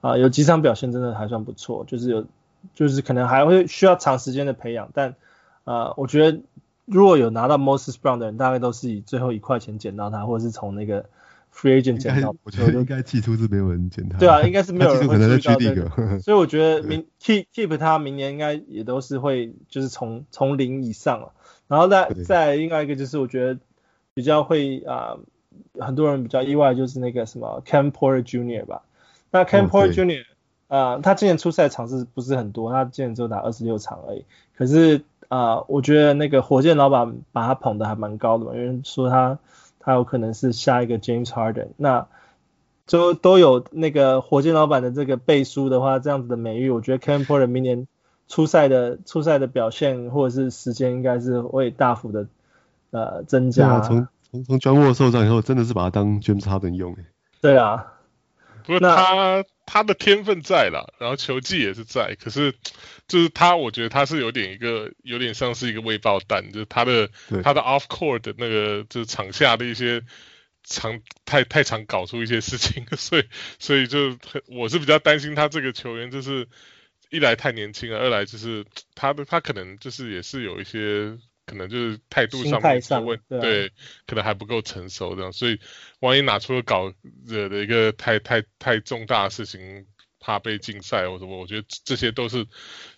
[0.01, 2.25] 啊、呃、有几场表现真的还算不错，就是有
[2.73, 5.09] 就是可能还会需要长时间的培养，但
[5.63, 6.39] 啊、呃、我觉得
[6.85, 11.03] 如果有拿到 Moses Brown 的人，大概都是以最后一块钱捡到他，或者是从那个
[11.53, 12.35] Free Agent 捡到。
[12.43, 14.17] 我觉得应该寄出是没有人捡他。
[14.17, 16.17] 对啊，应该是没有人会注意到这个。
[16.19, 21.31] 所以我觉得明 keep keep 他明年应该也都是会就是从从零以上了，
[21.67, 23.59] 然后再再另外一个就是我觉得
[24.15, 25.11] 比较会啊。
[25.11, 25.19] 呃
[25.79, 28.65] 很多人比较意外，就是那个什么 Cam Porter Jr.
[28.65, 28.83] 吧。
[29.31, 30.23] 那 Cam Porter Jr.
[30.67, 34.25] 啊，他今年出赛场次不是很多，他今年只有打二十六场而已。
[34.55, 39.37] 可是啊、呃，我觉得那个火箭老板把他捧得还蛮高的嘛，因为说他
[39.79, 41.67] 他有可能是下一个 James Harden。
[41.77, 42.07] 那
[42.85, 47.87] 就都有那个火箭老板的这个背书的话，这样子的美誉，我觉得 Kevin Porter 明年
[48.27, 52.27] 出赛的出赛的表现或者是时间，应该是会大幅的
[52.91, 53.79] 呃增加。
[53.79, 54.07] 从
[54.43, 57.05] 从 John Wall 受伤以后，真的是把他当 James Harden 用诶。
[57.39, 57.85] 对啊，
[58.65, 62.55] 不过他他的天分在了，然后球技也是在，可是
[63.07, 67.09] 就是他，我觉得他是有点一个有点像是一个未爆弹，就是他的
[67.43, 70.01] 他的 off court 的那个就是场下的一些
[70.63, 73.25] 常太太常搞出一些事情， 所以
[73.59, 74.17] 所以就
[74.47, 76.47] 我是比较担心他这个球员，就是
[77.09, 78.65] 一来太年轻了，二来就是
[78.95, 81.17] 他的他可能就是也是有一些。
[81.45, 82.81] 可能就是态度上面
[83.27, 83.71] 对，对，
[84.07, 85.59] 可能还不够成熟这样，所以
[85.99, 86.93] 万一拿出了搞
[87.25, 89.85] 惹的一个太太太重大的事情，
[90.19, 92.47] 怕被禁赛或什么，我觉得这些都是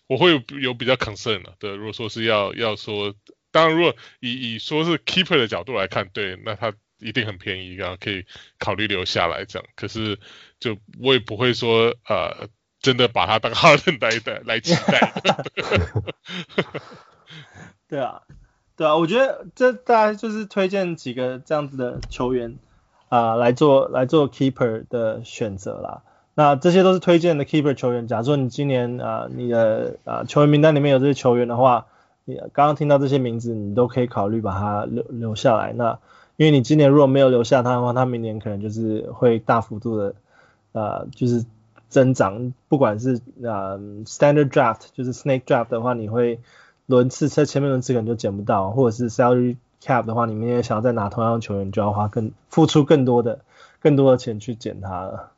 [0.08, 1.56] 我会有有比较 concern 的。
[1.60, 3.16] 对，如果说是要要说，
[3.52, 8.26] 当然如果以以说是 keeper 的角度来看，对，那他一定很便宜，然后可以
[8.60, 9.68] 考虑留下来这样。
[9.76, 10.20] 可是
[10.60, 12.48] 就我也不会说呃，
[12.80, 15.14] 真的把他当 哈登来的来期待。
[17.88, 18.24] 对啊，
[18.76, 22.58] 对啊，我觉得这大概就是推荐几个这样子的球员
[23.10, 26.02] 啊、呃、来做来做 keeper 的选择啦。
[26.34, 28.08] 那这些都是推荐的 keeper 球员。
[28.08, 31.86] 假如说你今年啊、你的啊、球员名单里面有这些球员的话，
[32.26, 35.72] 你刚刚听到这些名字，你都可以考虑把他留留下来。
[35.72, 36.00] 那
[36.38, 40.16] 因为你今年如果没有留下他的话，他明年可能就是会大幅度的
[40.72, 41.46] 呃就是
[41.88, 46.40] 增长，不管是啊、standard draft 就是 snake draft 的话，你会。
[46.86, 53.42] 轮次在前面轮次可能就捡不到，或者是 salary cap 的话，你们也想要再拿同样的球员，就要花更付出更多的
[53.80, 55.32] 更多的钱去捡他了。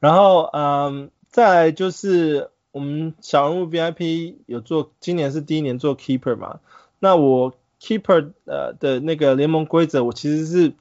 [0.00, 6.60] 然后，嗯，再来就是我们小人物 VIP 有做，今年是第一年做 Keeper 嘛？
[7.00, 10.74] 那我 Keeper 呃的那个联盟规则，我其实是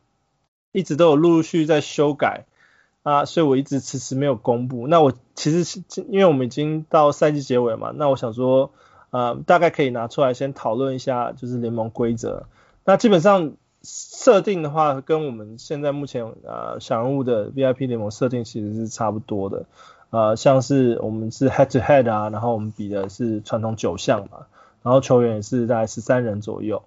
[0.71, 2.45] 一直都有陆陆续续在修改
[3.03, 4.87] 啊，所以我一直迟迟没有公布。
[4.87, 8.71] 那我其实是因为我们已经到赛季结尾嘛，那我想说，
[9.11, 12.45] 呃，大概可以拿出来先讨论一下，就是联盟规则。
[12.85, 19.65] 那基本上设定的话，跟我们现在目前呃小人物的 VIP 联盟设定其实是差不多的。
[20.09, 24.47] 呃，像是我们是 head to head 啊，然后我们比的是传统九项嘛，
[24.81, 26.83] 然后球员也是大概十三人左右，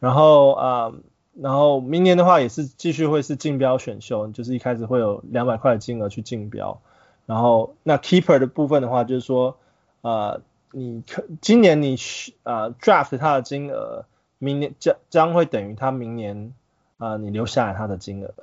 [0.00, 0.92] 然后啊、
[1.34, 6.80] 然后明年的话也是继续会是竞标选秀，就是一开始会有两百块的金额去竞标，
[7.26, 9.58] 然后那 keeper 的部分的话，就是说
[10.00, 10.40] 呃，
[10.78, 11.96] 你可今年你
[12.42, 14.04] 呃 draft 他的金额，
[14.36, 16.52] 明年将将会等于他明年
[16.98, 18.34] 啊、呃、你留下来他的金额。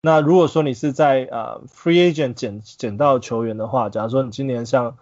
[0.00, 4.96] 那如果说你是在呃 free agent 捡捡到球员的话，假如说你今年像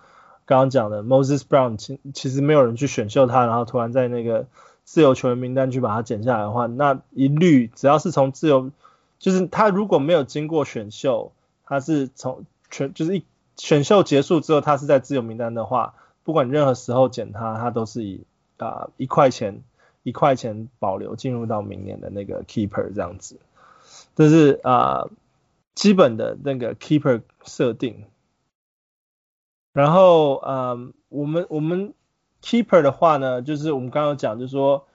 [0.46, 4.48] 刚刚讲的 Moses Brown，其其实没有人去选秀他，然后突然在那个
[4.82, 8.72] 自由球员名单去把他捡下来的话，那一律只要是从自由，
[9.20, 11.30] 就是他如果没有经过选秀，
[11.64, 13.24] 他是从全就是一
[13.56, 15.94] 选秀结束之后，他是在自由名单的话，
[16.26, 18.24] 不管任何时候捡他，他都是以
[18.58, 19.62] 啊、一块钱
[20.02, 23.38] 一块钱保留进入到明年的那个 keeper 这样子。
[24.16, 25.08] 这是啊、
[25.76, 28.06] 基本的那个 keeper 设定，
[29.72, 31.94] 然后呃我们我们
[32.42, 34.88] keeper 的话呢，就是我们刚刚讲，就是说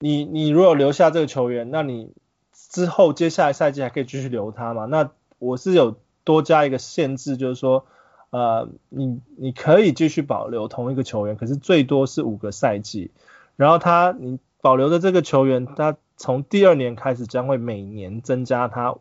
[0.00, 2.12] 你你如果留下这个球员，那你
[2.52, 4.86] 之后接下来赛季还可以继续留他嘛？
[4.86, 7.86] 那我是有多加一个限制，就是说
[8.32, 13.12] 呃你你可以继续保留同一个球员，可是最多是五个赛季，
[13.54, 15.96] 然后他你保留的这个球员他。
[16.18, 18.94] 从第二年开始将会每年增加他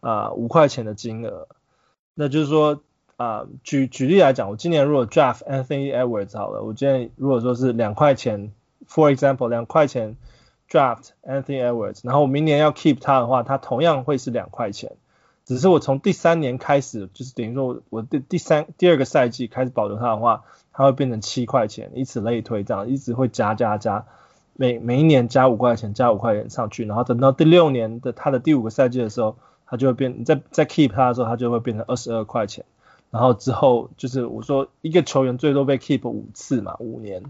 [0.00, 1.48] 啊五块钱的金额，
[2.12, 2.82] 那就是说
[3.16, 8.52] 啊、呃、举举例来讲，我今年如果 draft Anthony Edwards 好了，我今年如果说是两块钱
[8.86, 10.18] ，for example 两块钱
[10.68, 14.92] draft Anthony Edwards，然后我明年要 keep 他的话，他同样会是两块钱，
[15.46, 24.04] 只是我从第三年开始，就是等于说我的第三第二个赛季开始保留他的话，他会变成七块钱，以此类推，这样一直会加加加。
[24.54, 32.64] 每每一年加五块钱，加五块钱上去，然后等到第六年的他的第五个赛季的时候，他就会变，在在 keep 他的时候，他就会变成二十二块钱。
[33.12, 37.22] 然后之后就是我说一个球员最多被 keep 五次嘛，五年，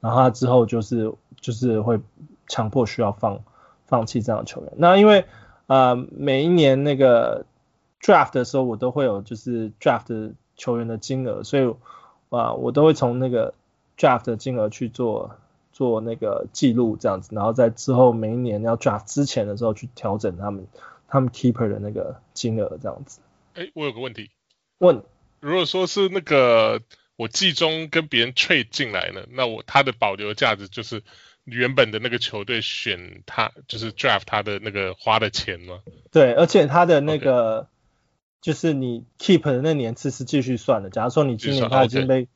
[0.00, 2.00] 然后他之后就是就是会
[2.48, 3.40] 强迫需要放
[3.86, 4.72] 放弃这样的球员。
[4.76, 5.24] 那因为
[5.68, 7.46] 啊、每一年那个
[8.02, 11.66] draft 的时候，我都会有就是 draft 的球员的金额，所以
[12.28, 13.54] 啊、呃、我都会从那个
[13.96, 15.36] draft 的金额去做。
[15.74, 20.66] 做那个记录这样子，然后在之后每一年要 draft 之前的时候去调整他们
[21.08, 23.20] 他们 keeper 的那个金额这样子。
[23.54, 24.30] 哎，我有个问题，
[24.76, 25.02] 问，
[25.40, 26.82] 如果说是那个
[27.16, 31.02] 我季中跟别人 trade 进来呢，那我他的保留价值就是
[31.44, 35.80] 原本的那个球队选他就是 draft 他的那个花的钱吗？
[36.10, 37.66] 对，而且他的那个
[38.42, 40.90] 就是你 keep 的那年次是继续算的。
[40.90, 42.28] 假如说你今年他已经被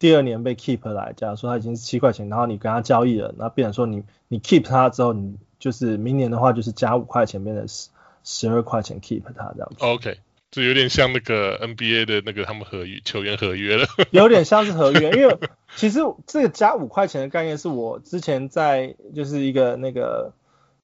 [0.00, 7.90] 第二年被 keep 来，假如说他已经是七块钱，然后你跟他交易了，那变成说你你 keep 他之后，你就是明年的话就是加五块钱变成十
[8.24, 9.76] 十二块钱 keep 他这样子。
[9.84, 10.18] OK，
[10.50, 13.86] 这有点像那个 NBA 的那个他们合约球员合约了。
[14.10, 15.38] 有点像是合约，因为
[15.76, 20.32] 其实这个加五块钱的概念是我之前在就是一个那个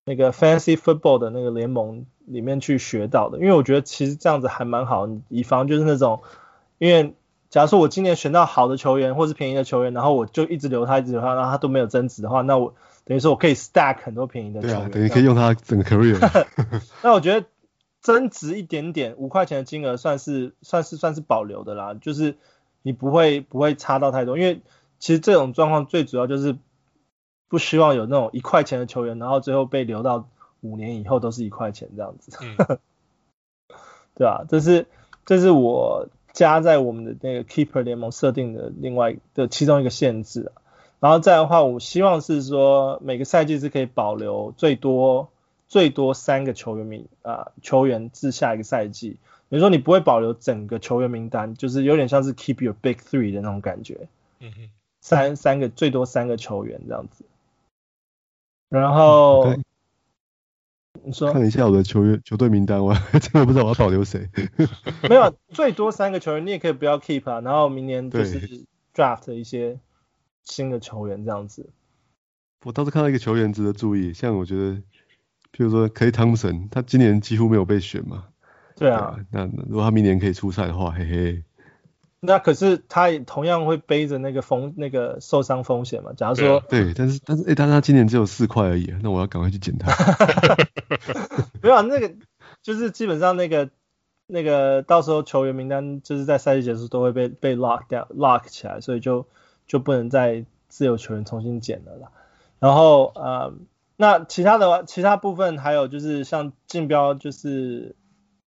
[0.06, 6.22] 那个 Fantasy Football 的那个联盟里面去学到的，因为我觉得其实这样子还蛮好，以防就是那种
[6.78, 7.14] 因为。
[7.48, 14.76] 假如说我今年选到好的球员或是便宜的球员，然后我就一直留他，一直留他，然后他都没有增值的话，那我等于说我可以 stack 很多便宜的球员。
[14.76, 16.18] 对啊，等于可以用他整个 career。
[17.02, 17.46] 那我觉得
[18.00, 22.36] 增值一点点五块钱的金额算是算是算是保留的啦，就是
[22.82, 24.60] 你不会不会差到太多，因为
[24.98, 26.56] 其实这种状况最主要就是
[27.48, 30.28] 不希望有那种一块钱的球员，然后最后被留到
[30.60, 32.36] 五年以后都是一块钱这样子。
[32.40, 32.78] 嗯、
[34.14, 34.86] 对啊，这是
[35.24, 36.08] 这是我。
[36.36, 40.60] 加在我们的那个 Keeper 联盟设定的另外的其中一个限制啊，
[41.00, 45.30] 然后再的话，我希望是说每个赛季是可以保留最多
[45.66, 49.16] 最多三个球员名啊球员至下一个赛季，
[49.48, 54.06] 比如说你不会保留整个球员名单，就是有点像是 Keep Your Big Three 的那种感觉，
[54.40, 54.70] 嗯哼，
[55.00, 57.24] 三三个最多三个球员这样子，
[58.68, 59.54] 然后。
[61.04, 64.28] 你说看一下我的球员球队名单，我 真的不知道我要保留谁。
[65.08, 67.40] 没有，最多三个球员，你也可以不要 keep 啊。
[67.42, 69.78] 然后明年就是 draft 一些
[70.42, 71.70] 新的球员这样子。
[72.64, 74.72] 我倒是看到一个球员值得注意，像我觉得，
[75.52, 78.24] 譬如说 Klay Thompson，他今年几乎没有被选嘛。
[78.74, 79.16] 对啊。
[79.30, 81.44] 对啊，那如果他明年可以出赛的话，嘿嘿。
[82.26, 86.12] 那可是他也同样会背着那个风那个受伤风险嘛？
[86.16, 89.90] 假如说对，但是但是哎，但是他今年只有四块而已，那我要赶快去捡他。
[91.62, 92.12] 没有啊，那个
[92.62, 93.70] 就是基本上那个
[94.26, 99.26] 那个到时候球员名单就是在赛季结束都会被被 lock 掉 lock 起来，所以就
[99.66, 102.08] 就不能再自由球员重新捡了啦。
[102.58, 103.54] 然后呃，
[103.96, 107.94] 那其他的其他部分还有就是像竞标就是。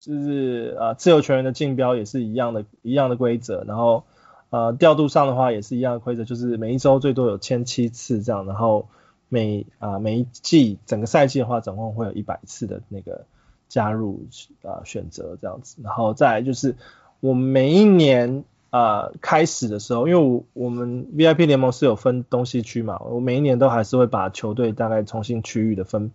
[0.05, 4.03] 就是呃自由球员的竞标也是一样的，一样的规则，然后
[4.51, 8.87] 呃调度上的话也是一样的规则，就是每一周最多有签七次这样，然后
[9.29, 13.25] 每啊、每一季整个赛季的话，总共会有一百次的那个
[13.67, 14.27] 加入
[14.61, 16.75] 啊、选择这样子，然后再来就是
[17.19, 26.11] 我每一年啊、开始的时候，因为我我们 VIP 联盟是有分东西区嘛，我每一年都还是会把球队大概重新区域的分。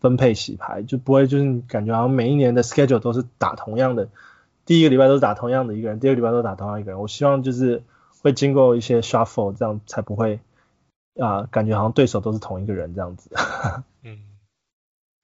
[0.00, 4.08] 分配洗牌就不会就是感觉好像每一年的 schedule 都是打同样的，
[4.64, 7.00] 第一个礼拜都是打同样的一个人，第二个礼拜都打同样一个人。
[7.00, 7.82] 我希望就是
[8.22, 10.40] 会经过一些 shuffle，这样才不会
[11.18, 13.30] 啊、呃、感觉好像对手都是同一个人这样子。
[14.02, 14.18] 嗯，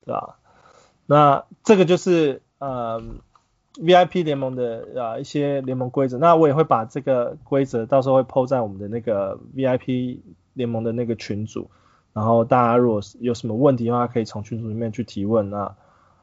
[0.04, 0.36] 对吧？
[1.06, 3.02] 那这个就是呃
[3.74, 6.18] VIP 联盟的啊、呃、一些联盟规则。
[6.18, 10.18] 那我也会把这个规则到时候会 po 在我们的那个 VIP
[10.52, 11.70] 联盟的那个群组。
[12.16, 15.76] 然后大家如果有什么问题的话，可以从群组里面去提问啊，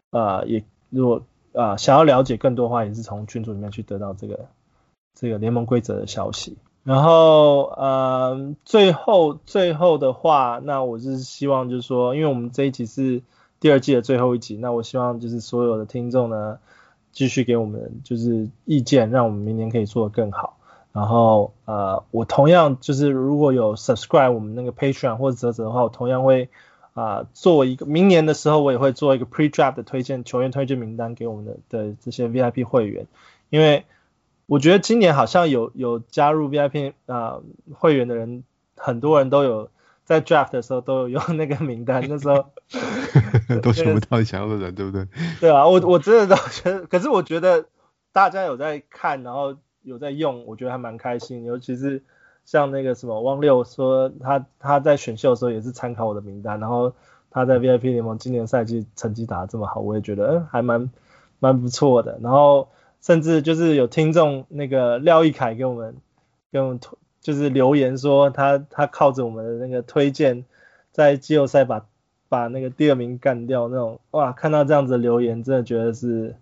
[0.10, 1.22] 呃，也如果
[1.54, 4.48] 啊、呃、想要了解更多的话，也是从群组里面去得到这个
[5.14, 6.58] 这个联盟规则的消息。
[6.84, 13.22] 然后呃，最后最后的话，那我是希望就是说，因为我们这一集是
[13.60, 16.58] 第二季的最后一集，那我希望就是所有的听众呢，
[17.12, 20.58] 继续给我们就是意见，让我们明年可以做得更好。
[20.94, 26.50] 然后呃，我同样就是如果有 subscribe 我们那个 Patreon 或者泽泽的话，我同样会
[26.94, 33.08] 啊、呃、做一个明年的时候，我也会做一个 pre-draft 的推荐球员推荐名单给我们的的这些 VIP 会员，
[33.50, 33.86] 因为
[34.46, 38.44] 我觉得今年好像有有加入 VIP 啊、呃、会员的人，
[38.78, 39.72] 很多人都有
[40.06, 42.46] 在 draft 的时候都有用那个名单，那时候
[43.64, 45.08] 都选不到你想要的人，对不对？
[45.40, 47.66] 对啊，我我真的都觉得，可是我觉得
[48.12, 49.58] 大家有在看，然后。
[49.84, 52.02] 有在用，我觉得还蛮开心，尤其是
[52.46, 56.94] 像那个什么汪六说他他在选秀的时候也是参考我的名单，然后
[57.30, 60.90] 他在 VIP 联盟今年赛季成绩打得这么好，我也觉得嗯还蛮
[61.40, 62.18] 蛮不错的。
[62.22, 62.70] 然后
[63.02, 65.96] 甚至就是有听众那个廖义凯给我们
[66.52, 70.46] 给我们推就是留言说他他靠着我们的那个推荐
[70.92, 71.86] 在季后赛把
[72.30, 76.36] 把那个第二名干掉那种哇，看到这样子的留言真的觉得是。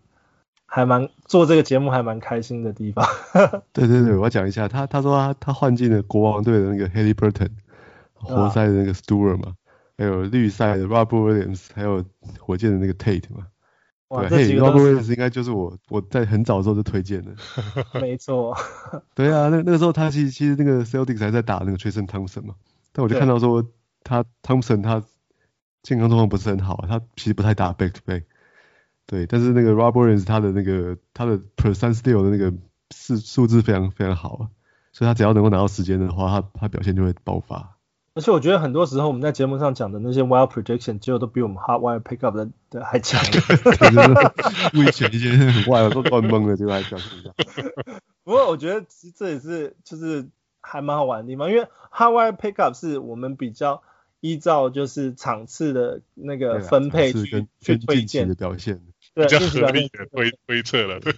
[0.74, 3.06] 还蛮做这个节目还蛮开心的地方。
[3.74, 7.50] 对对对，我要讲一下，他他说他他换进了国王队的那个 h a l y Burton，
[8.14, 9.54] 活塞的那个 Stewart 嘛，
[9.98, 12.06] 还有绿赛的 Robert Williams，还有
[12.40, 13.48] 火箭的那个 Tate 嘛。
[14.08, 17.32] 哇，对嘿，Robert Williams 应该就是我我在很早的时候就推荐的。
[18.00, 18.56] 没错。
[19.14, 22.56] 对啊，那那个时候他其实其实那个 Celtics 还在打那个 Tristan Thompson 嘛，
[22.94, 23.68] 但我就看到说
[24.06, 25.04] 他 Thompson 他
[25.84, 28.24] 健康状况不是很好，他其实不太打 back to back。
[29.12, 32.54] 对，但是那个 Rob Williams 他的那个他的 per 三十六的那个
[32.96, 34.48] 数数字非常非常好啊，
[34.94, 37.78] 所以他只要能够拿到时间的话，他他表现就会爆发。
[38.14, 43.22] 而且我觉得很多时候我们在节目上讲的那些 wild prediction，结果都比我们 hard wire pick up 的的还强。
[44.72, 47.32] 故意选一些很 wild 都乱蒙的，结果还表现一下。
[48.24, 48.86] 不过我觉得
[49.18, 50.30] 这也是就是
[50.62, 53.82] 还蛮好玩的地方，因为 hard wire pick up 是我们比较
[54.22, 58.82] 依照就是场次的那个分配去去推荐的表现。
[59.14, 61.00] 对，比较合理的推推测了。
[61.00, 61.14] 对。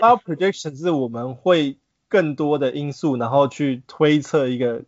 [0.00, 1.78] 那 prediction 是我们会
[2.08, 4.82] 更多的因素，然后去推测一个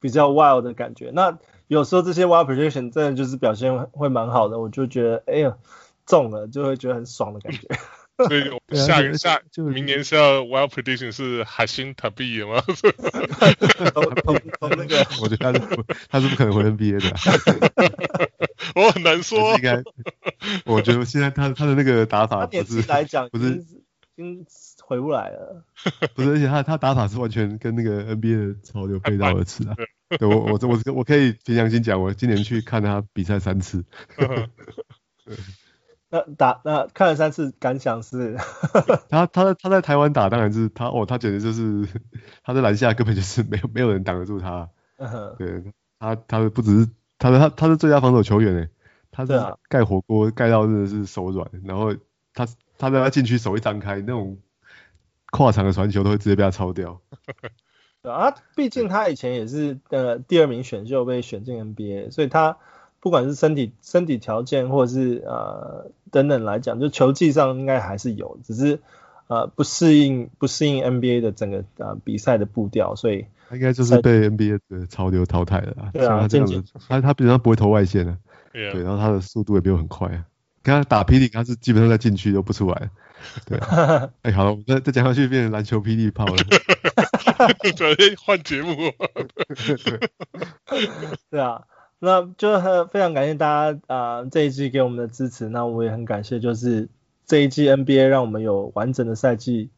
[0.00, 1.10] 比较 wild 的感觉。
[1.12, 1.38] 那
[1.68, 5.56] 有时候这些 wild prediction 真的就是表现会蛮好的，我就觉得哎呀
[6.06, 7.68] 中了，就会觉得很爽的感觉。
[8.28, 12.62] 所以下个下就明年是要 wild prediction 是海星塔比的吗？
[14.22, 15.60] 从从那个，我觉得他是
[16.08, 17.10] 他是不可能回 NBA 的。
[18.74, 19.54] 我很难说。
[19.56, 19.82] 应该，
[20.66, 23.66] 我觉得现在他他的那个打法不是来讲不是已
[24.16, 24.46] 经
[24.84, 25.64] 回不来了。
[26.14, 29.74] 不是，而且他他打法是完全跟那个 NBA 的潮流背道而驰啊。
[30.18, 33.84] 对，我我我我可以凭良心讲，我今年去看他比赛三次。
[36.14, 38.36] 那打那看了三次，感想是
[39.08, 41.88] 他他在他在台湾打，当然是他哦，他简直就是
[42.44, 44.68] 他在篮下根本就是没有没有人挡得住他。
[45.38, 45.64] 对，
[45.98, 48.68] 他他不只是他他他是最佳防守球员哎，
[49.10, 49.32] 他是
[49.70, 51.94] 盖火锅盖到真的是手软，然后
[52.34, 52.46] 他
[52.76, 54.36] 他在他禁区手一张开，那种
[55.30, 57.00] 跨场的传球都会直接被他抄掉。
[58.02, 62.58] 对啊，毕竟他以前也是呃第二名选秀被选进 NBA，所以他。
[63.02, 68.80] 不管是身体身体条件或者是呃等等来讲，就球技上应该还是有，只是
[69.26, 75.90] 呃不适应不适应 NBA 的整个呃比赛的步调，所以他应该就是被 NBA 的潮流淘汰了。
[75.92, 78.16] 对啊，他这样子，他他平常不会投外线的，
[78.52, 80.24] 对，然后他的速度也没有很快啊。
[80.62, 82.88] 刚刚打霹雳，他是基本上在禁区都不出来。
[83.46, 86.36] 对、啊， 哎、欸，好了，我们再再讲下去变成篮球霹雳炮了。
[87.74, 88.76] 准备换节目。
[91.30, 91.62] 对啊，
[92.02, 95.48] 那就很非常感谢大家啊、呃、这一季给我们的支持。
[95.48, 96.88] 那我也很感谢，就是
[97.24, 99.70] 这一季 NBA 让我们有完整的赛季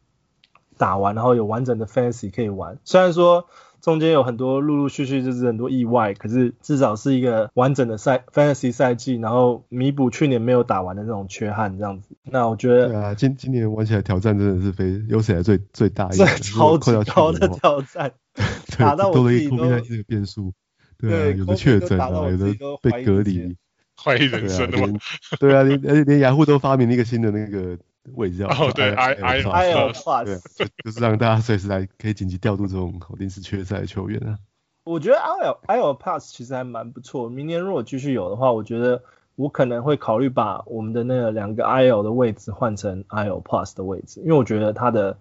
[0.77, 2.79] 打完，然后有完整的 Fantasy 可以玩。
[2.83, 3.45] 虽然说。
[3.81, 12.15] 中间有很多陆陆续续就是很多意外，可是至少是一个完整的赛 Fantasy 赛季，然后弥补去年没有打完的那种缺憾，这样子。
[12.23, 18.11] 那我觉得，对啊，今今年玩起来挑战真的是非有史以来最最大一个， 超级高的挑战，
[18.79, 20.51] 打到我自己都多了一个变数。
[20.97, 23.55] 对啊，有的确诊啊，有的被隔离，
[23.95, 24.99] 怀疑人生的嘛。
[25.39, 27.77] 对啊，连而且连雅虎都发明了一个新的那个。
[28.13, 30.25] 位置哦，对，I I I L Plus，
[30.55, 34.37] 对，就是让大家随时来可以紧急调度这种临时缺赛的球员啊。
[34.83, 39.01] 我觉得 I L I L Plus 其实还蛮不错，明年如果继续有的话，我觉得
[39.35, 45.17] 我可能会考虑把我们的那个两个 I O 的位置换成 I O Plus 的位置，因为我觉得它的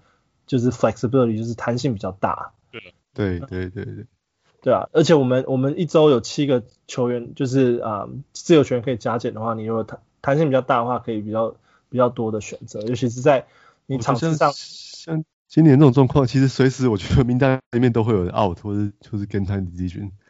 [0.46, 2.52] 就是 flexibility 就是弹性比较大。
[2.70, 2.82] 对，
[3.14, 4.04] 对，对，对，对，
[4.64, 11.54] 对啊，而且我们我们一周有七个球员，就是啊、呃，自由球员可以加减的话，你如果弹弹性比较大的话，可以比较。
[11.90, 13.46] 比较多的选择，尤其是在
[13.86, 19.64] 你场次上，像今年这种状况，其实随时我觉得名单里面都会有人 out，或者就是 game time。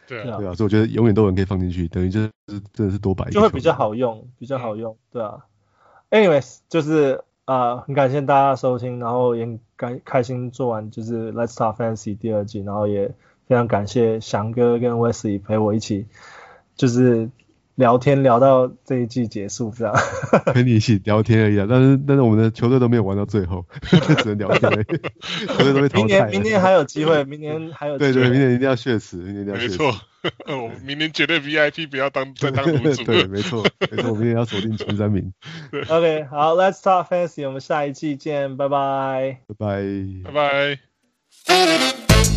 [0.06, 2.30] 对啊，对啊，所以我觉得永远都有人可以放进去，等于就是
[2.74, 5.46] 真的是多摆，就会比较好用，比较好用，对啊。
[6.10, 13.14] Anyways，就是啊、呃，很感谢大家收听，然后也很开开心做完就是 Let's Talk Fantasy 第二季，然后也
[13.48, 16.06] 非常感谢翔哥跟 Wesley 陪我一起，
[16.76, 17.30] 就是。
[17.76, 19.92] 聊天聊到这一季结束，这样
[20.54, 21.66] 陪你一起聊天而已啊。
[21.68, 23.66] 但是但是我们的球队都没有玩到最后，
[24.22, 24.86] 只能聊天而已。
[25.48, 25.98] 球队都被淘汰。
[25.98, 28.12] 明年明年还有机会，明年还有机会。
[28.12, 29.72] 对对，明年一定要血池，明年一定要血池。
[29.72, 30.00] 没错，
[30.46, 33.02] 我明年绝对 VIP 不要当再当赌主。
[33.02, 35.32] 对，没错，没错，我明年要锁定前三名。
[35.88, 39.82] OK，好，Let's talk fantasy，我们下一季见，拜拜，拜
[40.22, 40.78] 拜，拜
[41.48, 42.33] 拜。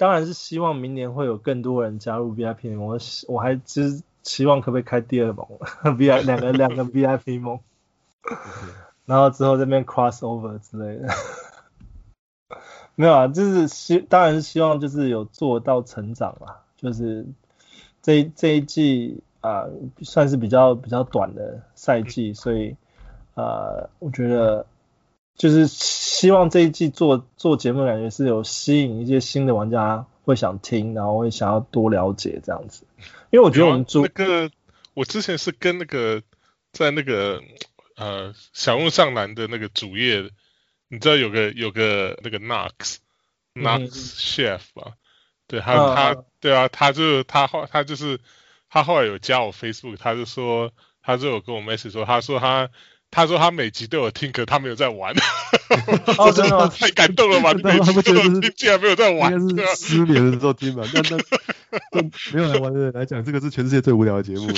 [0.00, 5.44] 当然是希望明年会有更多人加入 VIP 盟，我我还只希望可不可以开第二盟，
[5.98, 7.58] VIP 两个两个 VIP 盟，
[9.08, 11.08] 然后之后这边 cross over 之类的，
[12.94, 17.26] 没有啊，就是希当然是希望就是有做到成长嘛，就是
[18.02, 19.64] 这这一季啊、
[20.02, 22.76] 算是比较比较短的赛季，所以
[23.34, 24.66] 啊、我觉得。
[25.38, 32.82] 就是希望这一季做做节目，感觉是有吸引一些新的玩家会想听，然后会想要多了解这样子。
[33.30, 34.50] 因为我觉得我们做那个，
[34.94, 36.20] 我之前是跟那个
[36.72, 37.40] 在那个
[37.98, 40.30] 呃小木上男的那个主页，
[40.88, 42.96] 你知道有个有个那个 Knox
[43.54, 44.94] Knox Chef 吧？
[45.46, 48.20] 对，他他对啊，他就他后他就是
[48.70, 50.72] 他后来有加我 Facebook，他就说
[51.02, 52.70] 他就有跟我 message 说，他说他。
[53.10, 55.14] 他说他每集都有听，可他没有在玩。
[56.18, 56.68] 哦，真的吗？
[56.68, 57.52] 太感动了吧！
[57.52, 59.32] 你每集都有听，竟然没有在玩。
[59.32, 60.82] 应该是失眠的时候听吧？
[60.92, 61.00] 那
[61.92, 62.02] 那
[62.32, 64.48] 没有来玩的人来讲，这个是全世界最无聊的节目。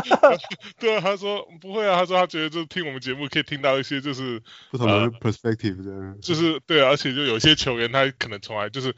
[0.78, 6.20] 对啊，他说不会啊，他说他觉得就听我们节目可以听到一些就是不同的 perspective。
[6.20, 8.94] 就是对啊，而且就有些球员他可能从来就是。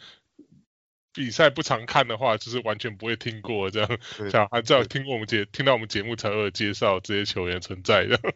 [1.14, 3.98] 比赛不常看的话，就是完全不会听过这样，
[4.30, 8.16] 这样还只有听过我们节听到我们节目才会介绍这些球员存在的。
[8.16, 8.30] 对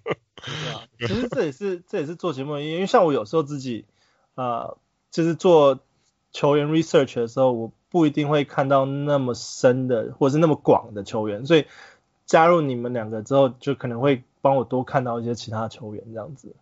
[0.75, 3.87] 啊， 其实这也是这也是做节目原因，因为像我有时候自己
[4.35, 4.79] 啊、呃，
[5.11, 5.81] 就是做
[6.33, 11.65] 球员 research 的时候，我不一定会看到那么深的或者是那么广的球员，所以
[12.27, 16.55] 加入你们两个之后，就可能会帮我多看到一些其他球员这样子，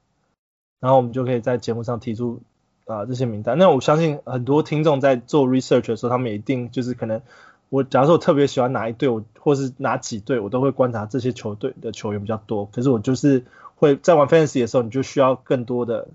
[0.79, 2.41] 然后我们就可以在节目上提出。
[2.87, 7.23] 啊，这些名单，那我相信很多听众在做 research 的时候，他们一定就是可能，
[7.71, 12.67] 我假如说我特别喜欢哪一队，我或是哪几队，我都会观察这些球队的球员比较多。
[12.67, 13.45] 可是我就是
[13.77, 16.09] 会在玩 fantasy 的时候，你就需要更多的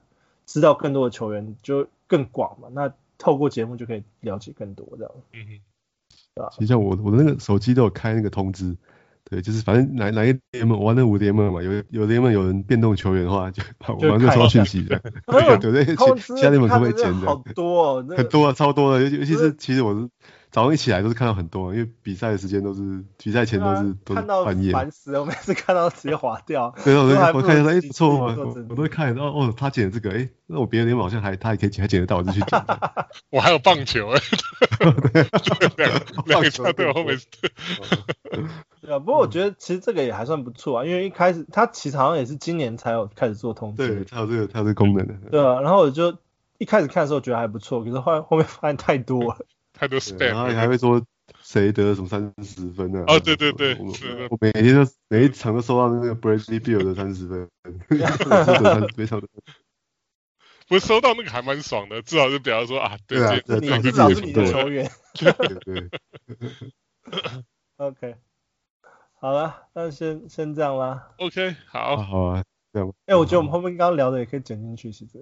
[0.45, 2.67] 知道更多的球员，就更广嘛。
[2.72, 5.11] 那透过节目就可以了解更多这样。
[5.34, 5.59] 嗯哼，
[6.36, 6.49] 对吧？
[6.53, 8.78] 其实像我我的那个手机都有开那个通知。
[9.30, 14.99] 对，就是反正哪哪一联盟玩那五联盟嘛，有有联盟有人变动球员的话，就我们就收讯息的。
[15.27, 17.27] 对对对，其他联盟都会剪的。
[17.27, 20.09] 好多哦，很多啊，超多的，尤尤其是其实我是
[20.51, 24.71] 早上一起来都是看到很多，因为比赛的时间都是比赛前都是都是半夜。
[24.71, 26.73] 烦死了，我每次看到直接划掉。
[26.83, 32.65] 对，我我看一下，哎，不错，我我都会看，然后哦，他剪的这个，哎，那我别的联盟好像还他也可以剪，还剪得到，我就去剪。
[33.29, 34.21] 我还有棒球， 哎，
[36.25, 37.19] 两个球队后面。
[38.81, 43.87] 对啊，不过我觉得其实这个也还算不错啊，因为一开始他其实好像也是今年才有开始做通知。
[43.87, 45.13] 对，他有这个他有这个功能的。
[45.29, 46.17] 对啊，然后我就
[46.57, 49.45] 一开始看的时候觉得还不错，可是后来后面发现太多了。
[49.80, 51.01] 太多 spam，然后你还会说
[51.41, 53.05] 谁得了什么三十分呢？
[53.07, 53.77] 哦，对对对，
[54.30, 57.49] 我每天都每一场都收到那个 Bradley Beal 的三十分，
[58.97, 59.27] 非常的。
[60.67, 64.91] 不是收到那个还蛮爽的，至少是表示说啊，对啊，至少是你的球员。
[65.13, 65.32] 对
[65.63, 65.89] 对。
[67.77, 68.15] OK，
[69.21, 71.11] 好了，那先先这样啦。
[71.19, 72.43] OK，好，好啊。
[73.05, 75.20] 哎，我觉得我们后面刚刚聊的也可以剪进去，其实。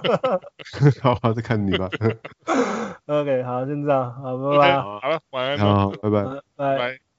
[1.00, 1.88] 好，好，再看你吧。
[3.06, 4.80] OK，好，先这样，好，拜拜。
[4.80, 5.58] 好了，晚安。
[5.58, 6.24] 好，拜拜。
[6.56, 7.13] 拜拜。